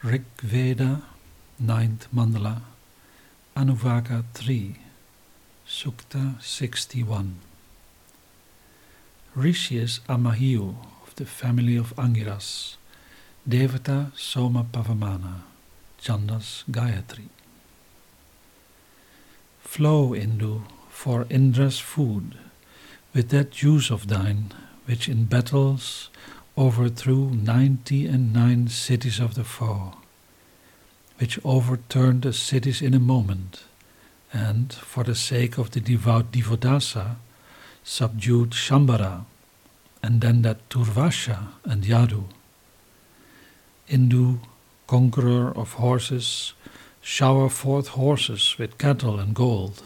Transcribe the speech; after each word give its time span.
Rig 0.00 0.22
Veda, 0.40 1.02
ninth 1.58 2.06
mandala, 2.14 2.60
Anuvaka 3.56 4.22
3, 4.32 4.76
Sukta 5.66 6.40
61. 6.40 7.34
Rishi 9.34 9.78
is 9.78 9.98
Amahiyu 10.08 10.76
of 11.04 11.16
the 11.16 11.26
family 11.26 11.76
of 11.76 11.96
Angiras, 11.96 12.76
Devata 13.48 14.16
Soma 14.16 14.64
Pavamana, 14.72 15.40
Chandas 16.00 16.62
Gayatri. 16.70 17.26
Flow, 19.62 20.10
Indu, 20.10 20.62
for 20.88 21.26
Indra's 21.28 21.80
food, 21.80 22.38
with 23.12 23.30
that 23.30 23.50
juice 23.50 23.90
of 23.90 24.06
thine, 24.06 24.52
which 24.86 25.08
in 25.08 25.24
battles 25.24 26.08
overthrew 26.58 27.30
ninety 27.30 28.04
and 28.06 28.32
nine 28.32 28.66
cities 28.66 29.20
of 29.20 29.34
the 29.34 29.44
foe, 29.44 29.92
which 31.18 31.38
overturned 31.44 32.22
the 32.22 32.32
cities 32.32 32.82
in 32.82 32.94
a 32.94 32.98
moment, 32.98 33.62
and, 34.32 34.72
for 34.72 35.04
the 35.04 35.14
sake 35.14 35.56
of 35.56 35.70
the 35.70 35.80
devout 35.80 36.32
Divodasa, 36.32 37.16
subdued 37.84 38.50
Shambhara, 38.50 39.24
and 40.02 40.20
then 40.20 40.42
that 40.42 40.68
Turvasha 40.68 41.48
and 41.64 41.84
Yadu. 41.84 42.24
Indu, 43.88 44.40
conqueror 44.88 45.56
of 45.56 45.74
horses, 45.74 46.54
shower 47.00 47.48
forth 47.48 47.88
horses 47.88 48.56
with 48.58 48.78
cattle 48.78 49.20
and 49.20 49.32
gold, 49.32 49.84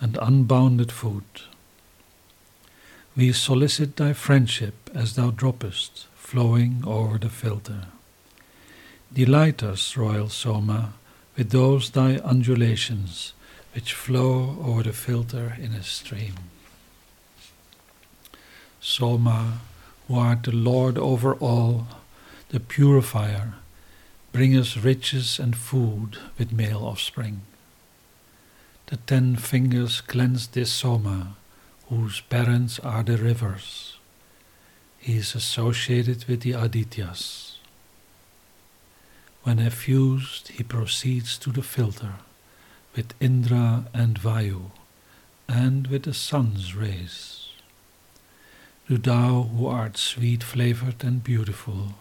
and 0.00 0.18
unbounded 0.20 0.90
food. 0.90 1.24
We 3.14 3.32
solicit 3.32 3.96
thy 3.96 4.14
friendship 4.14 4.88
as 4.94 5.16
thou 5.16 5.30
droppest, 5.30 6.06
flowing 6.14 6.82
over 6.86 7.18
the 7.18 7.28
filter. 7.28 7.88
Delight 9.12 9.62
us, 9.62 9.98
royal 9.98 10.30
Soma, 10.30 10.94
with 11.36 11.50
those 11.50 11.90
thy 11.90 12.16
undulations 12.16 13.34
which 13.74 13.92
flow 13.92 14.56
over 14.64 14.82
the 14.82 14.94
filter 14.94 15.56
in 15.60 15.72
a 15.72 15.82
stream. 15.82 16.34
Soma, 18.80 19.60
who 20.08 20.18
art 20.18 20.44
the 20.44 20.52
Lord 20.52 20.96
over 20.96 21.34
all, 21.34 21.88
the 22.48 22.60
purifier, 22.60 23.54
bring 24.32 24.56
us 24.56 24.78
riches 24.78 25.38
and 25.38 25.54
food 25.54 26.16
with 26.38 26.50
male 26.50 26.84
offspring. 26.84 27.42
The 28.86 28.96
ten 28.96 29.36
fingers 29.36 30.00
cleanse 30.00 30.48
this 30.48 30.72
Soma, 30.72 31.36
whose 31.92 32.22
parents 32.22 32.78
are 32.78 33.02
the 33.02 33.18
rivers. 33.18 33.98
He 34.98 35.16
is 35.18 35.34
associated 35.34 36.24
with 36.24 36.40
the 36.40 36.52
Adityas. 36.52 37.56
When 39.42 39.58
effused, 39.58 40.48
he 40.48 40.62
proceeds 40.62 41.36
to 41.38 41.50
the 41.50 41.62
filter 41.62 42.14
with 42.96 43.12
Indra 43.20 43.84
and 43.92 44.18
Vayu, 44.18 44.70
and 45.46 45.86
with 45.88 46.04
the 46.04 46.14
sun's 46.14 46.74
rays. 46.74 47.50
Do 48.88 48.96
thou, 48.96 49.42
who 49.42 49.66
art 49.66 49.98
sweet 49.98 50.42
flavored 50.42 51.04
and 51.04 51.22
beautiful, 51.22 51.96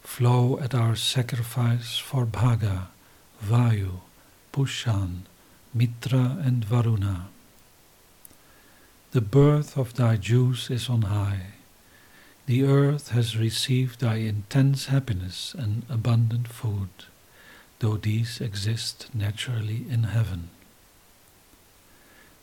flow 0.00 0.60
at 0.60 0.76
our 0.76 0.94
sacrifice 0.94 1.98
for 1.98 2.24
Bhaga, 2.24 2.86
Vayu, 3.44 4.00
Pushan, 4.52 5.22
Mitra, 5.74 6.38
and 6.40 6.64
Varuna. 6.64 7.33
The 9.14 9.20
birth 9.20 9.78
of 9.78 9.94
thy 9.94 10.16
juice 10.16 10.72
is 10.72 10.88
on 10.88 11.02
high. 11.02 11.52
The 12.46 12.64
earth 12.64 13.10
has 13.10 13.36
received 13.36 14.00
thy 14.00 14.16
intense 14.16 14.86
happiness 14.86 15.54
and 15.56 15.84
abundant 15.88 16.48
food, 16.48 16.88
though 17.78 17.96
these 17.96 18.40
exist 18.40 19.14
naturally 19.14 19.86
in 19.88 20.02
heaven. 20.02 20.50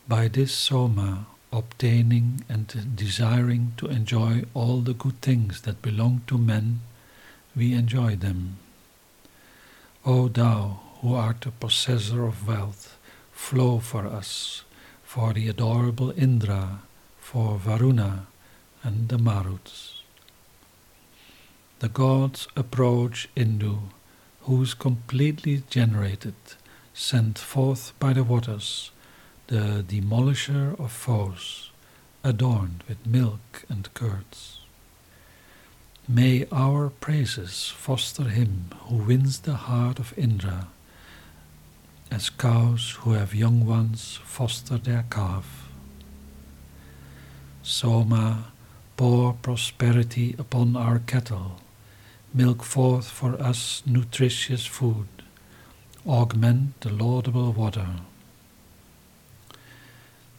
By 0.08 0.30
this 0.30 0.54
Soma, 0.54 1.28
obtaining 1.52 2.46
and 2.48 2.96
desiring 2.96 3.74
to 3.76 3.88
enjoy 3.88 4.46
all 4.53 4.80
the 4.80 4.94
good 4.94 5.22
things 5.22 5.64
that 5.64 5.82
belong 5.82 6.22
to 6.28 6.38
men, 6.38 6.80
we 7.53 7.74
enjoy 7.74 8.16
them. 8.16 8.59
O 10.06 10.30
thou, 10.30 10.80
who 11.02 11.16
art 11.16 11.42
the 11.42 11.52
possessor 11.52 12.26
of 12.26 12.48
wealth, 12.48 12.98
flow 13.34 13.80
for 13.80 14.08
us, 14.08 14.64
for 15.14 15.34
the 15.34 15.50
adorable 15.50 16.12
Indra, 16.12 16.80
for 17.20 17.58
Varuna 17.58 18.28
and 18.82 19.10
the 19.10 19.18
Maruts. 19.18 20.04
The 21.80 21.90
gods 21.90 22.48
approach 22.56 23.28
Indu, 23.36 23.90
who 24.44 24.62
is 24.62 24.74
completely 24.74 25.64
generated, 25.70 26.36
sent 26.94 27.38
forth 27.38 27.92
by 28.00 28.14
the 28.14 28.24
waters, 28.24 28.92
the 29.48 29.84
demolisher 29.86 30.80
of 30.80 30.94
foes, 30.94 31.72
adorned 32.24 32.86
with 32.88 33.06
milk 33.06 33.66
and 33.68 33.94
curds. 33.94 34.62
May 36.08 36.48
our 36.54 36.90
praises 36.90 37.68
foster 37.68 38.30
him 38.30 38.70
who 38.86 38.96
wins 38.96 39.40
the 39.40 39.56
heart 39.68 40.00
of 40.00 40.18
Indra, 40.18 40.70
as 42.12 42.30
cows 42.30 42.98
who 43.00 43.14
have 43.14 43.34
young 43.34 43.66
ones 43.66 44.20
foster 44.24 44.78
their 44.78 45.06
calf. 45.10 45.70
Soma, 47.64 48.52
pour 48.98 49.34
prosperity 49.34 50.36
upon 50.38 50.76
our 50.76 51.00
cattle, 51.00 51.62
milk 52.34 52.64
forth 52.64 53.10
for 53.10 53.42
us 53.42 53.82
nutritious 53.86 54.66
food, 54.66 55.08
augment 56.06 56.80
the 56.82 56.90
laudable 56.90 57.54
water. 57.54 57.88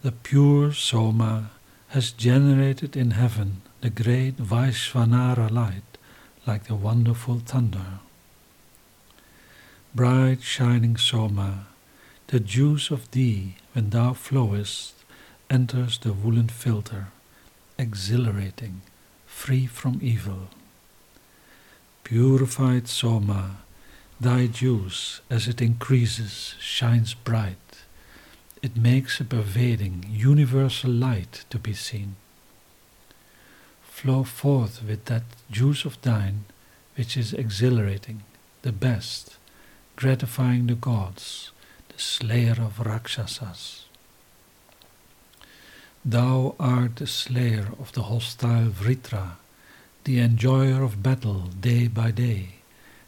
The 0.03 0.13
pure 0.13 0.73
Soma 0.73 1.51
has 1.89 2.13
generated 2.13 2.97
in 2.97 3.13
heaven 3.13 3.63
the 3.81 3.91
great 3.91 4.37
Vaishvanara 4.37 5.51
light 5.51 5.99
like 6.47 6.65
the 6.65 6.75
wonderful 6.75 7.39
thunder. 7.39 8.01
Bright 9.95 10.41
shining 10.41 10.97
Soma, 10.97 11.67
the 12.29 12.41
juice 12.41 12.91
of 12.91 13.11
thee, 13.11 13.57
when 13.75 13.91
thou 13.91 14.15
flowest, 14.15 14.95
enters 15.51 15.99
the 15.99 16.15
woolen 16.15 16.49
filter, 16.49 17.09
exhilarating, 17.79 18.81
free 19.27 19.67
from 19.67 19.99
evil. 20.01 20.49
Purified 22.05 22.89
Soma, 22.89 23.59
thy 24.19 24.47
juice, 24.47 25.21
as 25.29 25.47
it 25.47 25.61
increases, 25.61 26.55
shines 26.59 27.13
bright. 27.13 27.85
It 28.63 28.79
makes 28.79 29.21
a 29.21 29.25
pervading, 29.25 30.07
universal 30.09 30.91
light 30.91 31.45
to 31.51 31.59
be 31.59 31.75
seen. 31.75 32.17
Flow 33.83 34.25
forth 34.25 34.83
with 34.83 35.05
that 35.05 35.25
juice 35.51 35.85
of 35.85 36.01
thine, 36.01 36.47
which 36.97 37.15
is 37.15 37.35
exhilarating, 37.35 38.23
the 38.63 38.73
best, 38.73 39.37
gratifying 39.97 40.67
the 40.67 40.75
gods, 40.75 41.51
the 41.89 41.99
slayer 41.99 42.57
of 42.59 42.81
Rakshasas. 42.81 43.85
Thou 46.05 46.57
art 46.59 46.97
the 46.97 47.07
slayer 47.07 47.69
of 47.79 47.93
the 47.93 48.03
hostile 48.03 48.71
Vritra, 48.71 49.37
the 50.05 50.19
enjoyer 50.19 50.83
of 50.83 51.03
battle 51.03 51.43
day 51.61 51.87
by 51.87 52.11
day, 52.11 52.57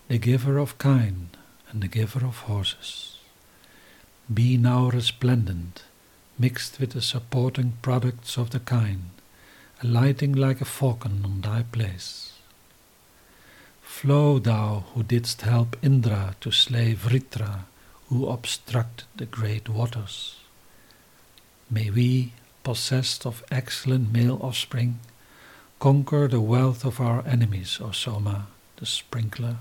the 0.06 0.18
giver 0.18 0.58
of 0.58 0.78
kine 0.78 1.30
and 1.70 1.82
the 1.82 1.88
giver 1.88 2.24
of 2.24 2.38
horses. 2.40 3.18
Be 4.32 4.56
now 4.56 4.90
resplendent, 4.90 5.82
mixed 6.38 6.78
with 6.78 6.92
the 6.92 7.02
supporting 7.02 7.72
products 7.82 8.38
of 8.38 8.50
the 8.50 8.60
kine, 8.60 9.10
alighting 9.82 10.32
like 10.32 10.60
a 10.60 10.64
falcon 10.64 11.22
on 11.24 11.40
thy 11.40 11.62
place. 11.62 12.33
Flow 13.84 14.38
thou 14.38 14.84
who 14.92 15.02
didst 15.02 15.42
help 15.42 15.76
Indra 15.82 16.34
to 16.40 16.50
slay 16.50 16.94
Vritra, 16.94 17.66
who 18.08 18.28
obstructed 18.28 19.06
the 19.14 19.26
great 19.26 19.68
waters. 19.68 20.36
May 21.70 21.90
we, 21.90 22.32
possessed 22.64 23.24
of 23.24 23.44
excellent 23.50 24.12
male 24.12 24.38
offspring, 24.42 25.00
conquer 25.78 26.28
the 26.28 26.40
wealth 26.40 26.84
of 26.84 27.00
our 27.00 27.24
enemies, 27.26 27.78
O 27.80 27.92
Soma, 27.92 28.48
the 28.76 28.86
sprinkler, 28.86 29.58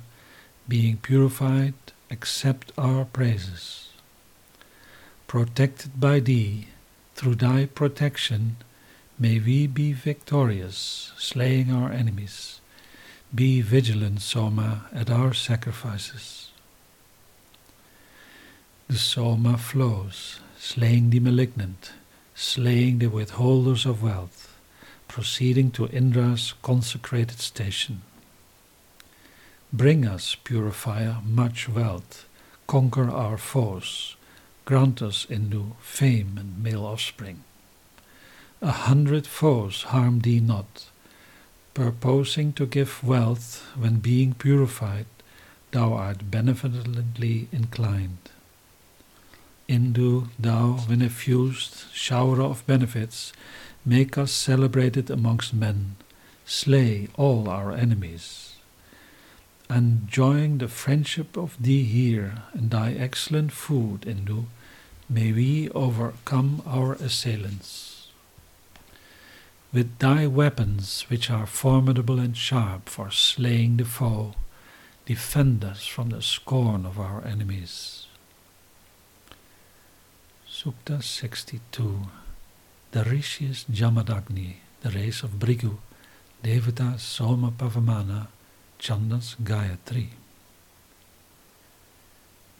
being 0.67 0.97
purified, 0.97 1.75
accept 2.09 2.71
our 2.77 3.05
praises. 3.05 3.89
Protected 5.27 5.99
by 5.99 6.19
thee, 6.19 6.67
through 7.15 7.35
thy 7.35 7.65
protection, 7.65 8.57
may 9.19 9.39
we 9.39 9.67
be 9.67 9.93
victorious, 9.93 11.11
slaying 11.17 11.71
our 11.71 11.91
enemies. 11.91 12.59
Be 13.35 13.61
vigilant, 13.61 14.21
Soma, 14.21 14.85
at 14.93 15.09
our 15.09 15.33
sacrifices. 15.33 16.51
The 18.87 18.99
Soma 18.99 19.57
flows, 19.57 20.39
slaying 20.59 21.09
the 21.09 21.19
malignant, 21.19 21.93
slaying 22.35 22.99
the 22.99 23.07
withholders 23.07 23.87
of 23.87 24.03
wealth, 24.03 24.55
proceeding 25.07 25.71
to 25.71 25.87
Indra's 25.87 26.53
consecrated 26.61 27.39
station. 27.39 28.03
Bring 29.71 30.05
us, 30.05 30.35
purifier, 30.35 31.17
much 31.25 31.67
wealth, 31.67 32.27
conquer 32.67 33.09
our 33.09 33.39
foes, 33.39 34.15
grant 34.65 35.01
us 35.01 35.25
Indu 35.25 35.75
fame 35.81 36.37
and 36.37 36.61
male 36.61 36.85
offspring. 36.85 37.43
A 38.61 38.71
hundred 38.71 39.25
foes 39.25 39.83
harm 39.83 40.19
thee 40.19 40.39
not, 40.39 40.85
purposing 41.73 42.53
to 42.53 42.65
give 42.65 43.03
wealth 43.03 43.65
when 43.75 43.99
being 43.99 44.33
purified, 44.33 45.05
thou 45.71 45.93
art 45.93 46.29
benevolently 46.29 47.47
inclined. 47.51 48.29
Indu, 49.67 50.27
thou, 50.37 50.73
when 50.87 51.01
effused 51.01 51.91
shower 51.93 52.41
of 52.41 52.65
benefits, 52.67 53.33
make 53.85 54.17
us 54.17 54.31
celebrated 54.31 55.09
amongst 55.09 55.53
men, 55.53 55.95
slay 56.45 57.07
all 57.15 57.49
our 57.49 57.71
enemies. 57.71 58.55
Enjoying 59.69 60.59
the 60.59 60.67
friendship 60.67 61.37
of 61.37 61.55
thee 61.59 61.83
here 61.83 62.43
and 62.53 62.69
thy 62.69 62.91
excellent 62.91 63.51
food, 63.51 64.01
Indu, 64.01 64.45
may 65.09 65.31
we 65.31 65.69
overcome 65.71 66.61
our 66.67 66.93
assailants. 66.93 68.02
With 69.73 69.97
thy 69.97 70.27
weapons, 70.27 71.03
which 71.07 71.31
are 71.31 71.47
formidable 71.47 72.19
and 72.19 72.37
sharp 72.37 72.87
for 72.87 73.09
slaying 73.09 73.77
the 73.77 73.85
foe, 73.85 74.35
defend 75.07 75.65
us 75.65 75.87
from 75.87 76.09
the 76.09 76.21
scorn 76.21 76.85
of 76.85 76.99
our 76.99 77.25
enemies. 77.25 78.05
Sukta 80.47 81.01
62 81.01 82.01
The 82.91 83.03
Rishis 83.03 83.65
Jamadagni, 83.65 84.57
the 84.81 84.91
race 84.91 85.23
of 85.23 85.39
Bhrigu, 85.39 85.77
Devata 86.43 86.99
Soma 86.99 87.49
Pavamana, 87.49 88.27
Chandas 88.79 89.35
Gayatri. 89.37 90.09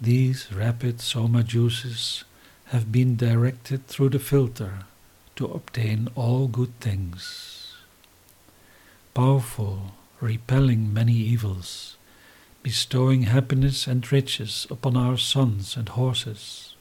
These 0.02 0.52
rapid 0.52 1.00
Soma 1.00 1.44
juices 1.44 2.24
have 2.66 2.92
been 2.92 3.16
directed 3.16 3.86
through 3.86 4.10
the 4.10 4.20
filter 4.20 4.86
to 5.36 5.46
obtain 5.46 6.10
all 6.16 6.48
good 6.48 6.80
things. 6.80 7.76
Powerful, 9.14 9.94
repelling 10.20 10.94
many 10.94 11.14
evils, 11.14 11.98
bestowing 12.62 13.24
happiness 13.24 13.88
and 13.88 14.10
riches 14.12 14.66
upon 14.70 14.96
our 14.98 15.18
sons 15.18 15.76
and 15.76 15.90
horses. 15.90 16.76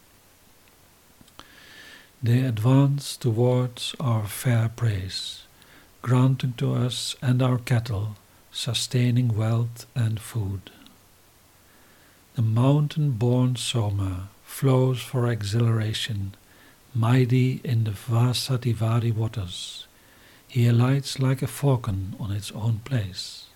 They 2.23 2.41
advance 2.41 3.17
towards 3.17 3.97
our 3.99 4.27
fair 4.27 4.69
praise, 4.69 5.43
granting 6.03 6.55
to 6.59 6.75
us 6.75 7.17
and 7.21 7.43
our 7.43 7.59
cattle 7.59 8.17
sustaining 8.53 9.35
wealth 9.35 9.87
and 9.95 10.21
food. 10.21 10.71
The 12.35 12.43
mountain 12.43 13.13
born 13.13 13.57
Soma 13.57 14.29
flows 14.45 15.01
for 15.01 15.29
exhilaration, 15.29 16.35
mighty 16.95 17.61
in 17.65 17.85
the 17.85 17.91
Vasadivari 17.91 19.13
waters. 19.15 19.87
He 20.49 20.67
alights 20.67 21.19
like 21.19 21.43
a 21.43 21.47
falcon 21.47 22.15
on 22.21 22.31
its 22.31 22.53
own 22.53 22.81
place. 22.85 23.47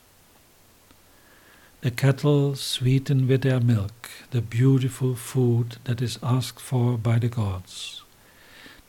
The 1.83 1.91
cattle 1.91 2.57
sweeten 2.57 3.29
with 3.29 3.43
their 3.43 3.61
milk 3.61 4.11
the 4.31 4.41
beautiful 4.41 5.15
food 5.15 5.77
that 5.85 6.01
is 6.01 6.19
asked 6.23 6.61
for 6.61 6.97
by 6.97 7.19
the 7.19 7.29
gods. 7.29 8.03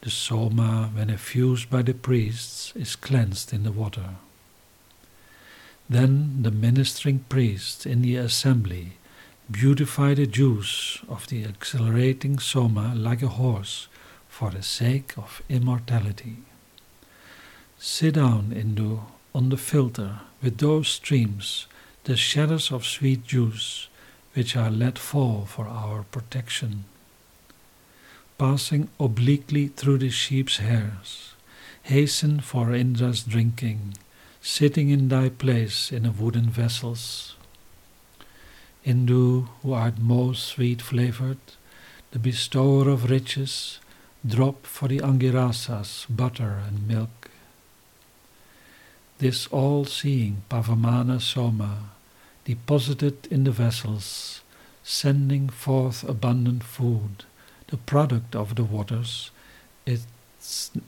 The 0.02 0.10
soma, 0.10 0.90
when 0.94 1.10
effused 1.10 1.70
by 1.70 1.82
the 1.82 1.94
priests, 1.94 2.72
is 2.76 2.96
cleansed 2.96 3.52
in 3.52 3.64
the 3.64 3.72
water. 3.72 4.16
Then 5.90 6.44
the 6.44 6.52
ministering 6.52 7.26
priests 7.30 7.86
in 7.86 8.02
the 8.02 8.16
assembly 8.16 8.94
beautify 9.50 10.14
the 10.14 10.28
juice 10.28 11.00
of 11.08 11.28
the 11.28 11.44
exhilarating 11.44 12.40
soma 12.40 12.94
like 12.96 13.22
a 13.22 13.28
horse 13.28 13.88
for 14.38 14.52
the 14.52 14.62
sake 14.62 15.18
of 15.18 15.42
immortality. 15.50 16.36
Sit 17.80 18.14
down, 18.14 18.52
Indu, 18.54 19.00
on 19.34 19.50
the 19.50 19.58
filter 19.58 20.20
with 20.44 20.60
those 20.60 20.90
streams 20.90 21.66
the 22.04 22.16
shadows 22.16 22.72
of 22.72 22.86
sweet 22.86 23.26
juice 23.26 23.88
which 24.36 24.56
are 24.56 24.70
let 24.70 25.00
fall 25.00 25.46
for 25.46 25.66
our 25.68 26.04
protection. 26.12 26.84
Passing 28.38 28.90
obliquely 29.00 29.70
through 29.70 29.98
the 29.98 30.12
sheep's 30.12 30.58
hairs, 30.58 31.34
hasten 31.82 32.40
for 32.40 32.76
Indra's 32.76 33.24
drinking, 33.24 33.96
sitting 34.40 34.92
in 34.92 35.08
thy 35.08 35.30
place 35.30 35.92
in 35.92 36.06
a 36.06 36.12
wooden 36.12 36.52
vessels. 36.52 37.36
Indu, 38.86 39.48
who 39.64 39.74
art 39.74 39.98
most 39.98 40.44
sweet 40.44 40.80
flavored, 40.80 41.42
the 42.12 42.20
bestower 42.20 42.88
of 42.88 43.10
riches, 43.10 43.80
drop 44.26 44.66
for 44.66 44.88
the 44.88 45.00
Angirasas 45.00 46.06
butter 46.10 46.62
and 46.68 46.88
milk. 46.88 47.30
This 49.20 49.48
all 49.48 49.86
seeing 49.86 50.44
Pavamana 50.50 51.20
Soma 51.22 51.92
deposited 52.46 53.28
in 53.30 53.44
the 53.44 53.52
vessels, 53.52 54.42
sending 54.84 55.50
forth 55.50 56.08
abundant 56.08 56.64
food, 56.64 57.26
the 57.68 57.78
product 57.78 58.36
of 58.36 58.56
the 58.56 58.64
waters, 58.64 59.32
it 59.86 60.02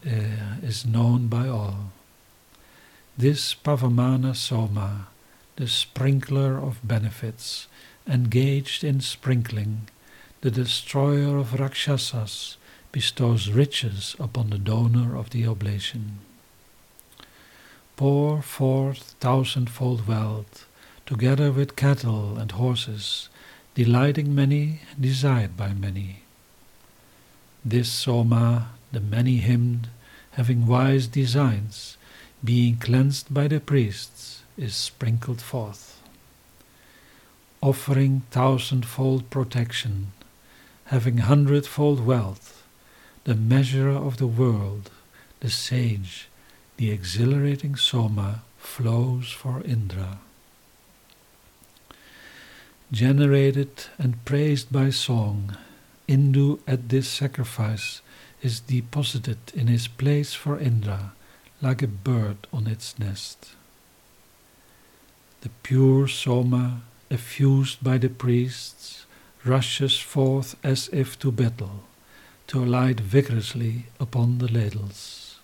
uh, 0.06 0.56
is 0.64 0.86
known 0.86 1.28
by 1.28 1.48
all. 1.48 1.92
This 3.18 3.54
Pavamana 3.54 4.36
Soma, 4.36 5.08
the 5.58 5.68
sprinkler 5.68 6.58
of 6.58 6.80
benefits, 6.88 7.68
engaged 8.08 8.84
in 8.84 9.02
sprinkling, 9.02 9.90
the 10.40 10.52
destroyer 10.52 11.38
of 11.38 11.60
Rakshasas, 11.60 12.56
bestows 12.92 13.50
riches 13.50 14.16
upon 14.20 14.50
the 14.50 14.58
donor 14.58 15.16
of 15.16 15.30
the 15.30 15.46
oblation. 15.48 16.20
Pour 17.96 18.42
forth 18.42 19.16
thousandfold 19.20 20.08
wealth, 20.08 20.66
together 21.06 21.52
with 21.52 21.76
cattle 21.76 22.38
and 22.38 22.52
horses, 22.54 23.30
delighting 23.76 24.34
many, 24.34 24.82
desired 25.00 25.56
by 25.56 25.74
many. 25.74 26.24
This 27.64 27.92
Soma, 27.92 28.70
the 28.92 29.00
many 29.00 29.38
hymned, 29.38 29.90
having 30.32 30.66
wise 30.66 31.08
designs, 31.08 31.98
being 32.44 32.78
cleansed 32.78 33.34
by 33.34 33.48
the 33.48 33.60
priests, 33.60 34.44
is 34.58 34.76
sprinkled 34.76 35.42
forth. 35.42 36.02
Offering 37.62 38.22
thousandfold 38.32 39.30
protection, 39.30 40.14
having 40.86 41.18
hundredfold 41.18 42.06
wealth, 42.06 42.59
the 43.24 43.36
measurer 43.36 43.98
of 43.98 44.18
the 44.18 44.28
world, 44.28 44.90
the 45.40 45.50
sage, 45.50 46.28
the 46.78 46.92
exhilarating 46.92 47.76
Soma 47.76 48.44
flows 48.58 49.32
for 49.32 49.62
Indra 49.64 50.20
generated 52.92 53.86
and 53.98 54.24
praised 54.26 54.72
by 54.72 54.90
song, 54.90 55.56
Indu 56.08 56.60
at 56.68 56.90
this 56.90 57.08
sacrifice 57.08 58.02
is 58.42 58.62
deposited 58.62 59.38
in 59.54 59.68
his 59.68 59.88
place 59.88 60.34
for 60.34 60.60
Indra, 60.60 61.14
like 61.62 61.84
a 61.84 61.88
bird 61.88 62.48
on 62.52 62.66
its 62.66 62.98
nest. 62.98 63.52
The 65.42 65.50
pure 65.62 66.08
Soma, 66.08 66.82
effused 67.12 67.84
by 67.84 67.98
the 67.98 68.10
priests, 68.10 69.06
rushes 69.46 70.00
forth 70.00 70.56
as 70.64 70.90
if 70.92 71.18
to 71.20 71.32
battle, 71.32 71.84
to 72.50 72.64
alight 72.64 73.00
vigorously 73.00 73.86
upon 74.00 74.40
the 74.40 74.52
ladles. 74.52 75.40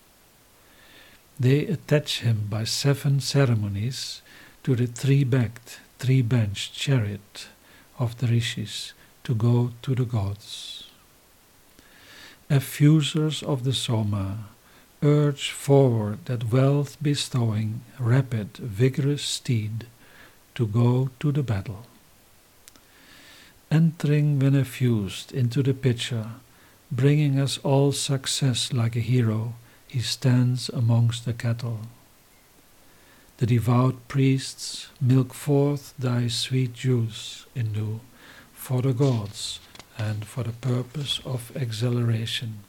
They 1.40 1.68
attach 1.68 2.22
him 2.22 2.48
by 2.50 2.64
seven 2.64 3.20
ceremonies 3.20 4.22
to 4.64 4.76
the 4.76 4.88
three-backed 4.88 5.80
three 6.00 6.24
benched 6.24 6.74
chariot 6.74 7.48
of 8.00 8.18
the 8.18 8.28
rishis 8.28 8.94
to 9.24 9.36
go 9.36 9.72
to 9.84 9.94
the 9.94 10.06
gods. 10.06 10.90
Effusers 12.50 13.44
of 13.44 13.64
the 13.66 13.74
Soma 13.74 14.50
urge 15.04 15.52
forward 15.52 16.26
that 16.26 16.52
wealth 16.52 16.98
bestowing, 17.02 17.82
rapid, 18.00 18.58
vigorous 18.58 19.22
steed 19.22 19.86
to 20.56 20.66
go 20.66 21.12
to 21.20 21.32
the 21.32 21.44
battle. 21.44 21.86
Entering 23.70 24.40
when 24.40 24.56
effused 24.56 25.32
into 25.32 25.62
the 25.62 25.74
pitcher, 25.74 26.32
bringing 26.96 27.40
us 27.40 27.58
all 27.64 27.92
success 27.92 28.72
like 28.72 28.96
a 28.96 29.00
hero, 29.00 29.54
he 29.88 30.00
stands 30.00 30.70
amongst 30.70 31.25
the 31.25 31.34
cattle. 31.34 31.80
The 33.38 33.46
devout 33.46 34.08
priests 34.08 34.88
milk 35.02 35.34
forth 35.34 35.94
thy 36.00 36.28
sweet 36.28 36.74
juice, 36.74 37.46
Indu, 37.56 38.00
for 38.54 38.82
the 38.82 38.94
gods 38.94 39.60
and 39.98 40.25
for 40.25 40.44
the 40.44 40.54
purpose 40.54 41.20
of 41.25 41.52
exhilaration. 41.56 42.60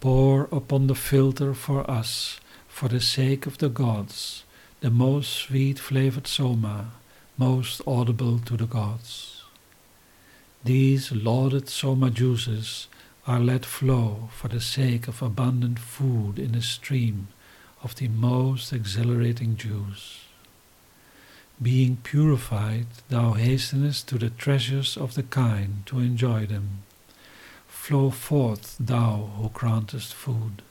Pour 0.00 0.48
upon 0.50 0.86
the 0.86 0.94
filter 0.94 1.52
for 1.52 1.90
us, 1.90 2.40
for 2.68 2.88
the 2.88 3.00
sake 3.00 3.46
of 3.46 3.58
the 3.58 3.68
gods, 3.68 4.44
the 4.80 4.90
most 4.90 5.32
sweet 5.32 5.78
flavored 5.78 6.26
soma, 6.26 6.92
most 7.36 7.82
audible 7.86 8.38
to 8.38 8.56
the 8.56 8.66
gods. 8.66 9.37
These 10.64 11.12
lauded 11.12 11.68
soma 11.68 12.10
juices 12.10 12.88
are 13.26 13.38
let 13.38 13.64
flow 13.64 14.28
for 14.32 14.48
the 14.48 14.60
sake 14.60 15.06
of 15.06 15.22
abundant 15.22 15.78
food 15.78 16.38
in 16.38 16.54
a 16.54 16.62
stream 16.62 17.28
of 17.82 17.94
the 17.94 18.08
most 18.08 18.72
exhilarating 18.72 19.56
juice. 19.56 20.24
Being 21.60 21.98
purified, 22.02 22.86
thou 23.08 23.32
hastenest 23.32 24.08
to 24.08 24.18
the 24.18 24.30
treasures 24.30 24.96
of 24.96 25.14
the 25.14 25.22
kine 25.22 25.82
to 25.86 26.00
enjoy 26.00 26.46
them. 26.46 26.82
Flow 27.66 28.10
forth, 28.10 28.76
thou 28.80 29.30
who 29.36 29.50
grantest 29.50 30.12
food. 30.12 30.62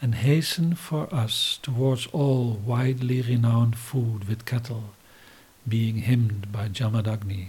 And 0.00 0.14
hasten 0.14 0.74
for 0.74 1.12
us 1.14 1.58
towards 1.62 2.06
all 2.08 2.52
widely 2.52 3.22
renowned 3.22 3.76
food 3.76 4.28
with 4.28 4.44
cattle, 4.44 4.90
being 5.66 5.96
hymned 5.98 6.52
by 6.52 6.68
Jamadagni. 6.68 7.48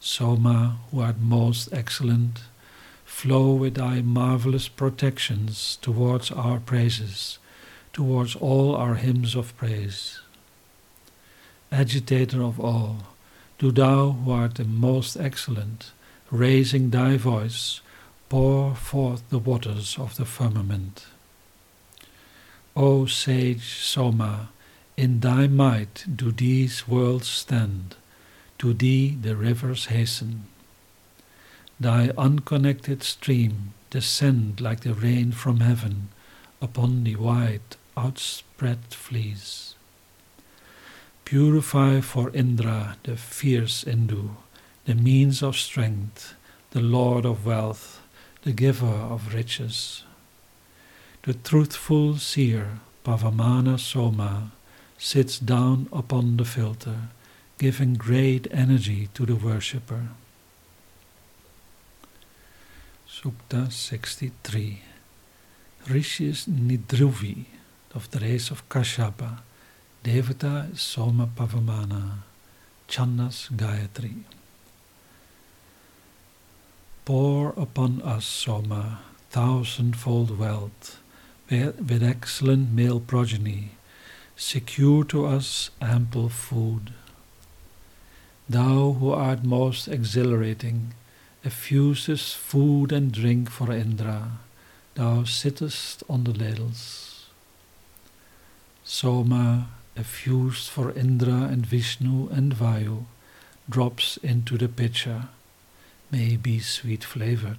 Soma, 0.00 0.78
who 0.90 1.00
art 1.00 1.18
most 1.18 1.68
excellent, 1.72 2.42
flow 3.04 3.54
with 3.54 3.74
thy 3.74 4.02
marvelous 4.02 4.68
protections 4.68 5.78
towards 5.82 6.30
our 6.30 6.58
praises, 6.58 7.38
towards 7.92 8.36
all 8.36 8.74
our 8.74 8.96
hymns 8.96 9.34
of 9.34 9.56
praise. 9.56 10.20
Agitator 11.72 12.42
of 12.42 12.60
all, 12.60 13.08
do 13.58 13.72
thou 13.72 14.10
who 14.10 14.30
art 14.30 14.56
the 14.56 14.64
most 14.64 15.16
excellent, 15.16 15.92
raising 16.30 16.90
thy 16.90 17.16
voice, 17.16 17.80
pour 18.28 18.74
forth 18.74 19.28
the 19.30 19.38
waters 19.38 19.96
of 19.98 20.16
the 20.16 20.24
firmament. 20.24 21.06
O 22.74 23.06
sage 23.06 23.82
Soma, 23.82 24.50
in 24.96 25.20
thy 25.20 25.46
might 25.46 26.04
do 26.14 26.32
these 26.32 26.86
worlds 26.86 27.28
stand, 27.28 27.96
to 28.58 28.72
thee 28.72 29.16
the 29.20 29.36
rivers 29.36 29.86
hasten. 29.86 30.46
Thy 31.78 32.10
unconnected 32.16 33.02
stream 33.02 33.74
descend 33.90 34.60
like 34.60 34.80
the 34.80 34.94
rain 34.94 35.32
from 35.32 35.60
heaven 35.60 36.08
upon 36.60 37.04
the 37.04 37.16
wide 37.16 37.76
outspread 37.96 38.78
fleece. 38.90 39.74
Purify 41.24 42.00
for 42.00 42.30
Indra 42.30 42.96
the 43.02 43.16
fierce 43.16 43.84
Indu, 43.84 44.36
the 44.84 44.94
means 44.94 45.42
of 45.42 45.56
strength, 45.56 46.34
the 46.70 46.80
lord 46.80 47.24
of 47.24 47.44
wealth, 47.44 48.00
the 48.42 48.52
giver 48.52 48.86
of 48.86 49.34
riches. 49.34 50.04
The 51.22 51.34
truthful 51.34 52.16
seer, 52.18 52.78
Pavamana 53.04 53.80
Soma, 53.80 54.52
sits 54.98 55.38
down 55.38 55.88
upon 55.92 56.36
the 56.36 56.44
filter, 56.44 57.08
giving 57.58 57.94
great 57.94 58.46
energy 58.50 59.08
to 59.14 59.24
the 59.24 59.34
worshipper. 59.34 60.08
Sukta 63.08 63.72
63 63.72 64.82
Rishis 65.88 66.46
Nidhruvi, 66.46 67.44
of 67.94 68.10
the 68.10 68.18
race 68.18 68.50
of 68.50 68.68
Kashyapa, 68.68 69.38
Devata 70.04 70.76
Soma 70.76 71.28
Pavamana, 71.28 72.18
Chandas 72.88 73.50
Gayatri. 73.52 74.24
Pour 77.04 77.54
upon 77.56 78.02
us, 78.02 78.26
Soma, 78.26 78.98
thousandfold 79.30 80.36
wealth, 80.38 80.98
with 81.48 82.02
excellent 82.02 82.72
male 82.72 83.00
progeny, 83.00 83.70
secure 84.36 85.04
to 85.04 85.24
us 85.24 85.70
ample 85.80 86.28
food. 86.28 86.92
Thou 88.48 88.92
who 88.92 89.10
art 89.10 89.44
most 89.44 89.88
exhilarating, 89.88 90.94
effusest 91.44 92.36
food 92.36 92.92
and 92.92 93.10
drink 93.10 93.50
for 93.50 93.72
Indra, 93.72 94.38
thou 94.94 95.24
sittest 95.24 96.04
on 96.08 96.24
the 96.24 96.32
ladles. 96.32 97.26
Soma, 98.84 99.68
effused 99.96 100.68
for 100.68 100.92
Indra 100.92 101.48
and 101.50 101.66
Vishnu 101.66 102.28
and 102.28 102.54
Vayu, 102.54 103.06
drops 103.68 104.16
into 104.18 104.56
the 104.56 104.68
pitcher, 104.68 105.28
may 106.12 106.36
be 106.36 106.60
sweet 106.60 107.02
flavored. 107.02 107.58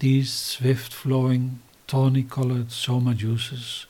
These 0.00 0.30
swift 0.32 0.92
flowing, 0.92 1.60
tawny 1.86 2.24
colored 2.24 2.72
soma 2.72 3.14
juices, 3.14 3.86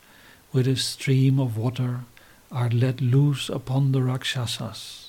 with 0.53 0.69
a 0.69 0.77
stream 0.77 1.41
of 1.41 1.57
water, 1.57 2.05
are 2.53 2.71
let 2.71 3.01
loose 3.01 3.49
upon 3.49 3.91
the 3.91 4.03
Rakshasas, 4.03 5.06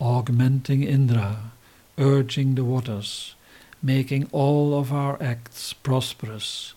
augmenting 0.00 0.82
Indra, 0.82 1.52
urging 1.96 2.54
the 2.54 2.64
waters, 2.64 3.34
making 3.82 4.28
all 4.32 4.78
of 4.78 4.92
our 4.92 5.20
acts 5.22 5.72
prosperous, 5.72 6.74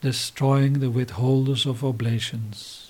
destroying 0.00 0.80
the 0.80 0.90
withholders 0.90 1.66
of 1.66 1.84
oblations 1.84 2.84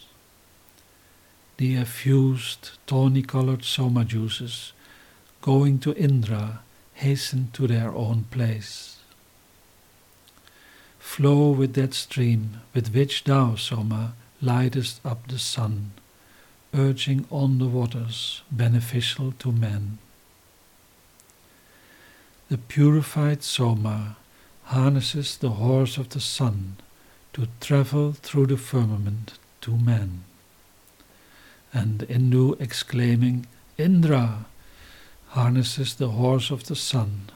the 1.57 1.77
effused, 1.77 2.71
tawny 2.87 3.23
colored 3.23 3.65
soma 3.65 4.05
juices, 4.05 4.73
going 5.41 5.79
to 5.79 5.95
Indra, 5.95 6.61
hasten 6.95 7.51
to 7.53 7.67
their 7.67 7.93
own 7.95 8.25
place. 8.31 8.97
Flow 10.99 11.51
with 11.51 11.75
that 11.75 11.95
stream 11.95 12.61
with 12.73 12.95
which 12.95 13.25
thou, 13.25 13.55
Soma, 13.55 14.15
lightest 14.41 15.01
up 15.05 15.29
the 15.29 15.39
sun, 15.39 15.93
urging 16.75 17.27
on 17.31 17.59
the 17.59 17.67
waters, 17.67 18.43
beneficial 18.51 19.33
to 19.39 19.53
men. 19.53 19.99
The 22.49 22.59
purified 22.59 23.43
Soma 23.43 24.17
harnesses 24.65 25.37
the 25.37 25.51
horse 25.51 25.97
of 25.97 26.11
the 26.11 26.21
sun 26.21 26.77
to 27.33 27.49
travel 27.61 28.13
through 28.13 28.47
the 28.47 28.57
firmament 28.57 29.39
to 29.63 29.77
men 29.77 30.25
and 31.75 32.07
Indu 32.09 32.59
exclaiming, 32.61 33.47
Indra, 33.77 34.47
harnesses 35.31 35.95
the 35.97 36.11
horse 36.11 36.51
of 36.53 36.65
the 36.65 36.77
sun 36.77 37.31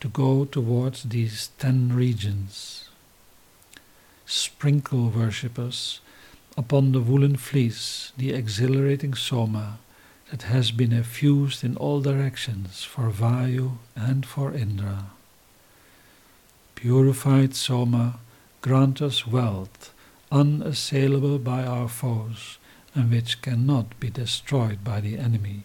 to 0.00 0.08
go 0.08 0.44
towards 0.44 1.04
these 1.04 1.50
ten 1.58 1.94
regions. 1.94 2.88
Sprinkle 4.26 5.10
worshippers 5.10 6.00
upon 6.56 6.92
the 6.92 7.00
woolen 7.00 7.36
fleece 7.36 8.12
the 8.16 8.32
exhilarating 8.32 9.14
soma 9.14 9.78
that 10.30 10.42
has 10.42 10.70
been 10.70 10.92
effused 10.92 11.62
in 11.64 11.76
all 11.76 12.00
directions 12.00 12.82
for 12.82 13.10
Vayu 13.10 13.78
and 13.94 14.24
for 14.24 14.52
Indra. 14.52 15.06
Purified 16.74 17.54
soma, 17.54 18.18
grant 18.60 19.02
us 19.02 19.26
wealth 19.26 19.92
unassailable 20.32 21.38
by 21.38 21.64
our 21.64 21.88
foes 21.88 22.58
and 22.94 23.10
which 23.10 23.42
cannot 23.42 23.98
be 24.00 24.10
destroyed 24.10 24.82
by 24.82 25.00
the 25.00 25.18
enemy. 25.18 25.62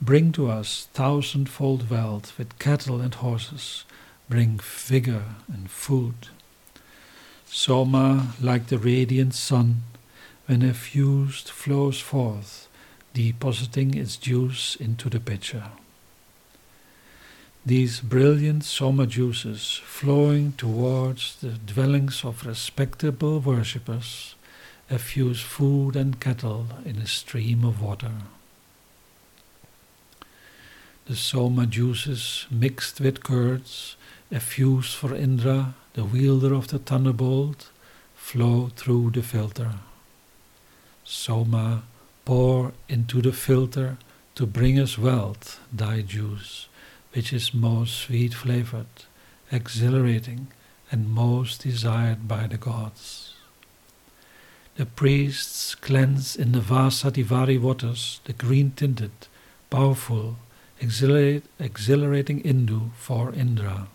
Bring 0.00 0.32
to 0.32 0.50
us 0.50 0.88
thousandfold 0.92 1.90
wealth 1.90 2.36
with 2.38 2.58
cattle 2.58 3.00
and 3.00 3.14
horses, 3.14 3.84
bring 4.28 4.58
vigor 4.58 5.24
and 5.52 5.70
food. 5.70 6.28
Soma, 7.46 8.34
like 8.40 8.66
the 8.66 8.78
radiant 8.78 9.34
sun, 9.34 9.82
when 10.46 10.62
effused, 10.62 11.48
flows 11.48 12.00
forth, 12.00 12.68
depositing 13.14 13.94
its 13.94 14.16
juice 14.16 14.76
into 14.76 15.08
the 15.08 15.20
pitcher. 15.20 15.64
These 17.64 18.00
brilliant 18.00 18.64
soma 18.64 19.06
juices, 19.06 19.80
flowing 19.84 20.52
towards 20.52 21.36
the 21.40 21.50
dwellings 21.50 22.24
of 22.24 22.46
respectable 22.46 23.40
worshippers, 23.40 24.36
effuse 24.88 25.42
food 25.42 25.96
and 25.96 26.20
cattle 26.20 26.68
in 26.84 26.96
a 26.98 27.06
stream 27.06 27.64
of 27.64 27.82
water. 27.82 28.12
The 31.06 31.16
soma 31.16 31.66
juices 31.66 32.46
mixed 32.50 33.00
with 33.00 33.24
curds, 33.24 33.96
effuse 34.30 34.94
for 34.94 35.14
Indra, 35.14 35.74
the 35.96 36.04
wielder 36.04 36.52
of 36.52 36.68
the 36.68 36.78
thunderbolt, 36.78 37.70
flow 38.14 38.70
through 38.76 39.10
the 39.12 39.22
filter. 39.22 39.72
Soma, 41.04 41.84
pour 42.26 42.72
into 42.86 43.22
the 43.22 43.32
filter 43.32 43.96
to 44.34 44.44
bring 44.44 44.78
us 44.78 44.98
wealth 44.98 45.58
thy 45.72 46.02
juice, 46.02 46.68
which 47.14 47.32
is 47.32 47.54
most 47.54 47.94
sweet 47.96 48.34
flavored, 48.34 49.06
exhilarating, 49.50 50.48
and 50.92 51.08
most 51.08 51.62
desired 51.62 52.28
by 52.28 52.46
the 52.46 52.58
gods. 52.58 53.34
The 54.76 54.84
priests 54.84 55.74
cleanse 55.74 56.36
in 56.36 56.52
the 56.52 56.60
Vasadivari 56.60 57.58
waters 57.58 58.20
the 58.24 58.34
green 58.34 58.72
tinted, 58.72 59.28
powerful, 59.70 60.36
exhilarating 60.78 62.42
Indu 62.42 62.90
for 62.96 63.32
Indra. 63.32 63.88